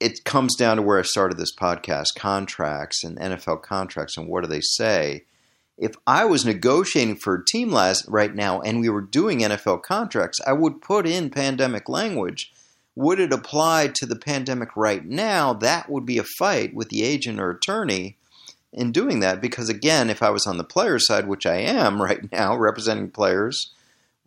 it 0.00 0.24
comes 0.24 0.56
down 0.56 0.78
to 0.78 0.82
where 0.82 0.98
I 0.98 1.02
started 1.02 1.38
this 1.38 1.54
podcast 1.54 2.16
contracts 2.16 3.04
and 3.04 3.16
NFL 3.16 3.62
contracts, 3.62 4.16
and 4.16 4.26
what 4.26 4.42
do 4.42 4.48
they 4.48 4.60
say? 4.60 5.24
If 5.80 5.94
I 6.06 6.26
was 6.26 6.44
negotiating 6.44 7.16
for 7.16 7.34
a 7.34 7.44
team 7.44 7.72
last 7.72 8.04
right 8.06 8.34
now 8.34 8.60
and 8.60 8.80
we 8.80 8.90
were 8.90 9.00
doing 9.00 9.40
NFL 9.40 9.82
contracts, 9.82 10.38
I 10.46 10.52
would 10.52 10.82
put 10.82 11.06
in 11.06 11.30
pandemic 11.30 11.88
language. 11.88 12.52
Would 12.96 13.18
it 13.18 13.32
apply 13.32 13.92
to 13.94 14.04
the 14.04 14.16
pandemic 14.16 14.76
right 14.76 15.02
now? 15.02 15.54
That 15.54 15.88
would 15.88 16.04
be 16.04 16.18
a 16.18 16.24
fight 16.38 16.74
with 16.74 16.90
the 16.90 17.02
agent 17.02 17.40
or 17.40 17.50
attorney 17.50 18.18
in 18.74 18.92
doing 18.92 19.20
that 19.20 19.40
because 19.40 19.70
again, 19.70 20.10
if 20.10 20.22
I 20.22 20.28
was 20.28 20.46
on 20.46 20.58
the 20.58 20.64
player 20.64 20.98
side, 20.98 21.26
which 21.26 21.46
I 21.46 21.56
am 21.56 22.02
right 22.02 22.30
now, 22.30 22.56
representing 22.56 23.10
players 23.10 23.72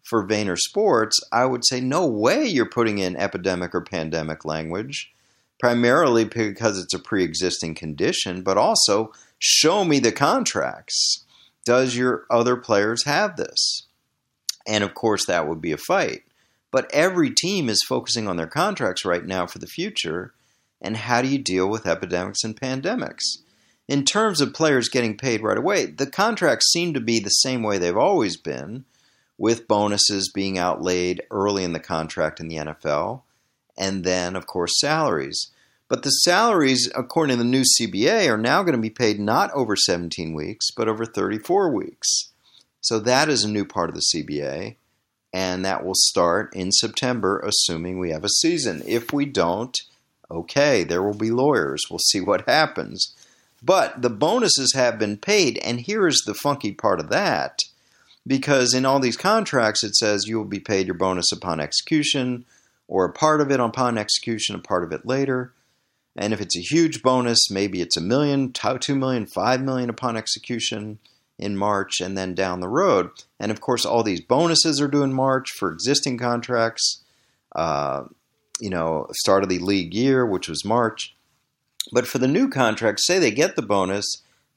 for 0.01 0.27
Vayner 0.27 0.57
Sports, 0.57 1.19
I 1.31 1.45
would 1.45 1.63
say 1.65 1.79
no 1.79 2.07
way 2.07 2.45
you're 2.45 2.65
putting 2.65 2.97
in 2.97 3.15
epidemic 3.15 3.75
or 3.75 3.81
pandemic 3.81 4.43
language. 4.43 5.11
Primarily 5.59 6.25
because 6.25 6.77
it's 6.77 6.95
a 6.95 6.99
pre-existing 6.99 7.75
condition, 7.75 8.41
but 8.41 8.57
also 8.57 9.13
show 9.39 9.85
me 9.85 9.99
the 9.99 10.11
contracts 10.11 11.22
does 11.65 11.95
your 11.95 12.25
other 12.29 12.55
players 12.55 13.05
have 13.05 13.35
this? 13.35 13.83
And 14.67 14.83
of 14.83 14.93
course, 14.93 15.25
that 15.25 15.47
would 15.47 15.61
be 15.61 15.71
a 15.71 15.77
fight. 15.77 16.23
But 16.71 16.89
every 16.91 17.29
team 17.29 17.69
is 17.69 17.85
focusing 17.87 18.27
on 18.27 18.37
their 18.37 18.47
contracts 18.47 19.05
right 19.05 19.25
now 19.25 19.45
for 19.45 19.59
the 19.59 19.67
future. 19.67 20.33
And 20.81 20.97
how 20.97 21.21
do 21.21 21.27
you 21.27 21.37
deal 21.37 21.69
with 21.69 21.85
epidemics 21.85 22.43
and 22.43 22.59
pandemics? 22.59 23.37
In 23.87 24.05
terms 24.05 24.41
of 24.41 24.53
players 24.53 24.89
getting 24.89 25.17
paid 25.17 25.41
right 25.41 25.57
away, 25.57 25.85
the 25.85 26.07
contracts 26.07 26.71
seem 26.71 26.93
to 26.93 26.99
be 26.99 27.19
the 27.19 27.29
same 27.29 27.63
way 27.63 27.77
they've 27.77 27.95
always 27.95 28.37
been, 28.37 28.85
with 29.37 29.67
bonuses 29.67 30.31
being 30.33 30.57
outlaid 30.57 31.21
early 31.29 31.63
in 31.63 31.73
the 31.73 31.79
contract 31.79 32.39
in 32.39 32.47
the 32.47 32.55
NFL, 32.55 33.23
and 33.77 34.03
then, 34.03 34.35
of 34.35 34.47
course, 34.47 34.79
salaries. 34.79 35.51
But 35.89 36.03
the 36.03 36.09
salaries, 36.09 36.89
according 36.95 37.37
to 37.37 37.43
the 37.43 37.49
new 37.49 37.63
CBA, 37.63 38.27
are 38.29 38.37
now 38.37 38.63
going 38.63 38.75
to 38.75 38.81
be 38.81 38.89
paid 38.89 39.19
not 39.19 39.51
over 39.51 39.75
17 39.75 40.33
weeks, 40.33 40.71
but 40.71 40.87
over 40.87 41.05
34 41.05 41.71
weeks. 41.71 42.31
So 42.81 42.99
that 42.99 43.29
is 43.29 43.43
a 43.43 43.49
new 43.49 43.65
part 43.65 43.89
of 43.89 43.95
the 43.95 44.03
CBA, 44.13 44.75
and 45.33 45.63
that 45.63 45.85
will 45.85 45.95
start 45.95 46.53
in 46.55 46.71
September, 46.71 47.39
assuming 47.39 47.99
we 47.99 48.11
have 48.11 48.23
a 48.23 48.29
season. 48.29 48.81
If 48.85 49.13
we 49.13 49.25
don't, 49.25 49.77
okay, 50.29 50.83
there 50.83 51.03
will 51.03 51.13
be 51.13 51.31
lawyers. 51.31 51.83
We'll 51.89 51.99
see 51.99 52.21
what 52.21 52.47
happens. 52.47 53.13
But 53.61 54.01
the 54.01 54.09
bonuses 54.09 54.73
have 54.73 54.99
been 54.99 55.17
paid, 55.17 55.57
and 55.59 55.79
here 55.79 56.07
is 56.07 56.23
the 56.25 56.33
funky 56.33 56.73
part 56.73 56.99
of 56.99 57.09
that. 57.09 57.59
Because 58.25 58.73
in 58.73 58.85
all 58.85 58.99
these 58.99 59.17
contracts, 59.17 59.83
it 59.83 59.95
says 59.95 60.25
you 60.27 60.37
will 60.37 60.45
be 60.45 60.59
paid 60.59 60.87
your 60.87 60.97
bonus 60.97 61.31
upon 61.31 61.59
execution, 61.59 62.45
or 62.87 63.05
a 63.05 63.13
part 63.13 63.41
of 63.41 63.51
it 63.51 63.59
upon 63.59 63.97
execution, 63.97 64.55
a 64.55 64.59
part 64.59 64.83
of 64.83 64.91
it 64.91 65.05
later. 65.05 65.53
And 66.15 66.33
if 66.33 66.41
it's 66.41 66.57
a 66.57 66.61
huge 66.61 67.01
bonus, 67.01 67.49
maybe 67.49 67.81
it's 67.81 67.97
a 67.97 68.01
million, 68.01 68.53
two 68.53 68.95
million, 68.95 69.25
five 69.25 69.61
million 69.61 69.89
upon 69.89 70.17
execution. 70.17 70.99
in 71.39 71.57
March 71.57 71.99
and 71.99 72.17
then 72.17 72.35
down 72.35 72.59
the 72.59 72.69
road. 72.69 73.09
And 73.39 73.51
of 73.51 73.59
course, 73.59 73.85
all 73.85 74.03
these 74.03 74.21
bonuses 74.21 74.79
are 74.79 74.87
due 74.87 75.03
in 75.03 75.13
March 75.13 75.49
for 75.51 75.71
existing 75.71 76.17
contracts. 76.17 77.03
Uh, 77.55 78.03
you 78.59 78.69
know, 78.69 79.07
start 79.13 79.43
of 79.43 79.49
the 79.49 79.59
league 79.59 79.93
year, 79.93 80.25
which 80.25 80.47
was 80.47 80.63
March. 80.63 81.15
But 81.91 82.07
for 82.07 82.19
the 82.19 82.27
new 82.27 82.49
contracts, 82.49 83.05
say 83.05 83.19
they 83.19 83.31
get 83.31 83.55
the 83.55 83.61
bonus, 83.61 84.05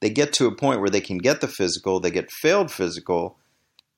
they 0.00 0.10
get 0.10 0.32
to 0.34 0.46
a 0.46 0.54
point 0.54 0.80
where 0.80 0.90
they 0.90 1.00
can 1.00 1.18
get 1.18 1.40
the 1.40 1.48
physical, 1.48 1.98
they 1.98 2.10
get 2.10 2.30
failed 2.30 2.70
physical. 2.70 3.36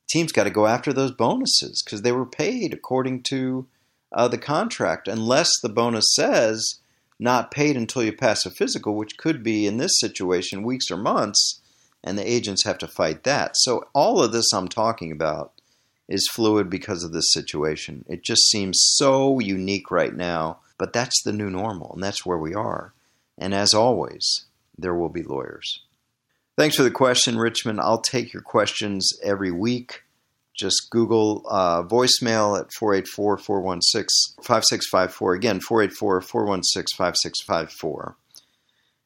Teams 0.08 0.32
got 0.32 0.44
to 0.44 0.50
go 0.50 0.66
after 0.66 0.92
those 0.92 1.12
bonuses 1.12 1.82
because 1.84 2.02
they 2.02 2.12
were 2.12 2.24
paid 2.24 2.72
according 2.72 3.22
to 3.24 3.66
uh, 4.12 4.28
the 4.28 4.38
contract, 4.38 5.08
unless 5.08 5.50
the 5.62 5.68
bonus 5.68 6.06
says 6.14 6.78
not 7.18 7.50
paid 7.50 7.76
until 7.76 8.02
you 8.04 8.12
pass 8.12 8.46
a 8.46 8.50
physical, 8.50 8.94
which 8.94 9.18
could 9.18 9.42
be 9.42 9.66
in 9.66 9.78
this 9.78 9.98
situation 9.98 10.62
weeks 10.62 10.90
or 10.90 10.96
months, 10.96 11.60
and 12.04 12.16
the 12.16 12.30
agents 12.30 12.64
have 12.64 12.78
to 12.78 12.86
fight 12.86 13.24
that. 13.24 13.52
So 13.56 13.88
all 13.92 14.22
of 14.22 14.32
this 14.32 14.52
I'm 14.52 14.68
talking 14.68 15.10
about 15.10 15.52
is 16.08 16.28
fluid 16.32 16.70
because 16.70 17.04
of 17.04 17.12
this 17.12 17.32
situation. 17.32 18.04
It 18.08 18.22
just 18.24 18.48
seems 18.48 18.80
so 18.96 19.40
unique 19.40 19.90
right 19.90 20.14
now, 20.14 20.60
but 20.78 20.92
that's 20.92 21.22
the 21.22 21.32
new 21.32 21.50
normal, 21.50 21.92
and 21.94 22.02
that's 22.02 22.24
where 22.24 22.38
we 22.38 22.54
are. 22.54 22.94
And 23.36 23.54
as 23.54 23.74
always, 23.74 24.44
there 24.76 24.94
will 24.94 25.08
be 25.08 25.22
lawyers. 25.22 25.82
Thanks 26.56 26.76
for 26.76 26.82
the 26.82 26.90
question, 26.90 27.38
Richmond. 27.38 27.80
I'll 27.80 28.00
take 28.00 28.32
your 28.32 28.42
questions 28.42 29.12
every 29.22 29.52
week. 29.52 30.02
Just 30.58 30.88
Google 30.90 31.46
uh, 31.48 31.82
voicemail 31.84 32.58
at 32.58 32.72
484 32.72 33.38
416 33.38 34.42
5654. 34.42 35.34
Again, 35.34 35.60
484 35.60 36.20
416 36.20 36.96
5654. 36.96 38.16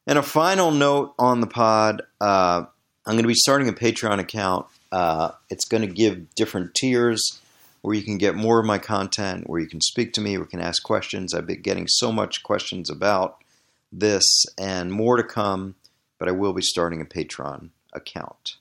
And 0.05 0.19
a 0.19 0.23
final 0.23 0.71
note 0.71 1.13
on 1.17 1.39
the 1.39 1.47
pod 1.47 2.01
uh, 2.19 2.63
I'm 3.05 3.15
going 3.15 3.23
to 3.23 3.27
be 3.27 3.33
starting 3.33 3.67
a 3.67 3.73
Patreon 3.73 4.19
account. 4.19 4.65
Uh, 4.91 5.31
it's 5.49 5.65
going 5.65 5.87
to 5.87 5.93
give 5.93 6.33
different 6.35 6.73
tiers 6.73 7.41
where 7.81 7.95
you 7.95 8.03
can 8.03 8.17
get 8.17 8.33
more 8.33 8.59
of 8.59 8.65
my 8.65 8.77
content, 8.77 9.49
where 9.49 9.59
you 9.59 9.67
can 9.67 9.81
speak 9.81 10.13
to 10.13 10.21
me, 10.21 10.37
where 10.37 10.45
you 10.45 10.49
can 10.49 10.61
ask 10.61 10.81
questions. 10.83 11.33
I've 11.33 11.45
been 11.45 11.61
getting 11.61 11.87
so 11.87 12.13
much 12.13 12.43
questions 12.43 12.89
about 12.89 13.43
this 13.91 14.23
and 14.57 14.91
more 14.91 15.17
to 15.17 15.23
come, 15.23 15.75
but 16.17 16.29
I 16.29 16.31
will 16.31 16.53
be 16.53 16.61
starting 16.61 17.01
a 17.01 17.05
Patreon 17.05 17.71
account. 17.91 18.55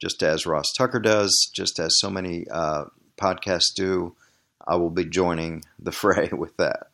Just 0.00 0.22
as 0.22 0.46
Ross 0.46 0.66
Tucker 0.76 1.00
does, 1.00 1.50
just 1.52 1.78
as 1.78 1.98
so 1.98 2.08
many 2.10 2.46
uh, 2.50 2.84
podcasts 3.20 3.74
do, 3.74 4.14
I 4.66 4.76
will 4.76 4.90
be 4.90 5.04
joining 5.04 5.62
the 5.78 5.92
fray 5.92 6.28
with 6.32 6.56
that. 6.56 6.88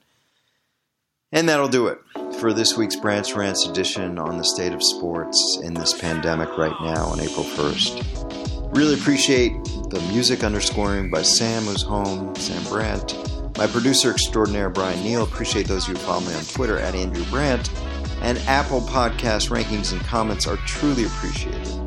And 1.33 1.49
that'll 1.49 1.69
do 1.69 1.89
it 1.89 1.99
for 2.39 2.53
this 2.53 2.77
week's 2.77 2.95
Brandt's 2.95 3.35
Rants 3.35 3.67
edition 3.67 4.19
on 4.21 4.39
the 4.39 4.45
state 4.45 4.73
of 4.73 4.81
sports 4.81 5.59
in 5.65 5.75
this 5.75 5.93
pandemic 5.93 6.57
right 6.57 6.77
now 6.81 7.07
on 7.07 7.19
April 7.19 7.45
1st. 7.45 8.77
Really 8.77 8.95
appreciate 8.95 9.53
the 9.91 10.05
music 10.13 10.45
underscoring 10.45 11.11
by 11.11 11.23
Sam, 11.23 11.65
who's 11.65 11.83
home, 11.83 12.35
Sam 12.37 12.63
Brandt. 12.65 13.17
My 13.59 13.67
producer 13.67 14.11
extraordinaire, 14.11 14.71
Brian 14.71 15.03
Neal. 15.03 15.25
Appreciate 15.25 15.67
those 15.67 15.89
of 15.89 15.95
you 15.95 16.01
who 16.01 16.07
follow 16.07 16.21
me 16.21 16.35
on 16.35 16.45
Twitter 16.45 16.79
at 16.79 16.95
Andrew 16.95 17.25
Brandt. 17.27 17.69
And 18.21 18.39
Apple 18.47 18.81
Podcast 18.83 19.51
rankings 19.51 19.93
and 19.93 20.01
comments 20.03 20.47
are 20.47 20.57
truly 20.59 21.05
appreciated. 21.05 21.84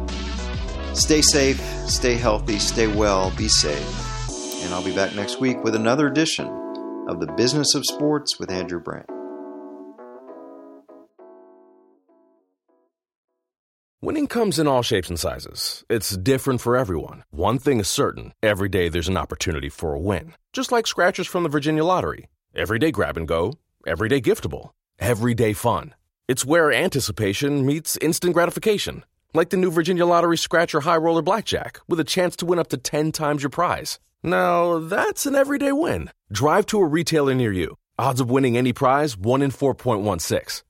Stay 0.97 1.21
safe, 1.21 1.61
stay 1.87 2.15
healthy, 2.15 2.57
stay 2.57 2.87
well, 2.87 3.31
be 3.37 3.47
safe. 3.47 4.63
And 4.63 4.73
I'll 4.73 4.83
be 4.83 4.95
back 4.95 5.13
next 5.15 5.39
week 5.39 5.63
with 5.63 5.75
another 5.75 6.07
edition 6.07 6.47
of 7.07 7.19
The 7.19 7.31
Business 7.37 7.75
of 7.75 7.85
Sports 7.85 8.39
with 8.39 8.49
Andrew 8.49 8.79
Brandt. 8.79 9.05
Winning 14.01 14.25
comes 14.25 14.57
in 14.57 14.65
all 14.65 14.81
shapes 14.81 15.07
and 15.07 15.19
sizes. 15.19 15.85
It's 15.87 16.17
different 16.17 16.61
for 16.61 16.75
everyone. 16.75 17.23
One 17.29 17.59
thing 17.59 17.79
is 17.79 17.87
certain 17.87 18.33
every 18.41 18.67
day 18.67 18.89
there's 18.89 19.07
an 19.07 19.17
opportunity 19.17 19.69
for 19.69 19.93
a 19.93 19.99
win. 19.99 20.33
Just 20.51 20.71
like 20.71 20.87
scratchers 20.87 21.27
from 21.27 21.43
the 21.43 21.49
Virginia 21.49 21.83
Lottery. 21.83 22.25
Everyday 22.55 22.89
grab 22.89 23.17
and 23.17 23.27
go, 23.27 23.53
everyday 23.85 24.19
giftable, 24.19 24.71
everyday 24.97 25.53
fun. 25.53 25.93
It's 26.27 26.43
where 26.43 26.71
anticipation 26.71 27.67
meets 27.67 27.97
instant 27.97 28.33
gratification. 28.33 29.03
Like 29.38 29.51
the 29.51 29.57
new 29.57 29.69
Virginia 29.69 30.03
Lottery 30.03 30.35
Scratcher 30.35 30.79
High 30.79 30.97
Roller 30.97 31.21
Blackjack 31.21 31.79
with 31.88 31.99
a 31.99 32.03
chance 32.03 32.35
to 32.38 32.47
win 32.47 32.57
up 32.57 32.69
to 32.69 32.77
10 32.77 33.11
times 33.11 33.43
your 33.43 33.51
prize. 33.51 33.99
Now, 34.23 34.79
that's 34.79 35.27
an 35.27 35.35
everyday 35.35 35.71
win. 35.71 36.09
Drive 36.31 36.65
to 36.67 36.79
a 36.79 36.85
retailer 36.88 37.35
near 37.35 37.51
you. 37.51 37.75
Odds 37.99 38.19
of 38.19 38.31
winning 38.31 38.57
any 38.57 38.73
prize 38.73 39.15
1 39.15 39.43
in 39.43 39.51
4.16. 39.51 40.63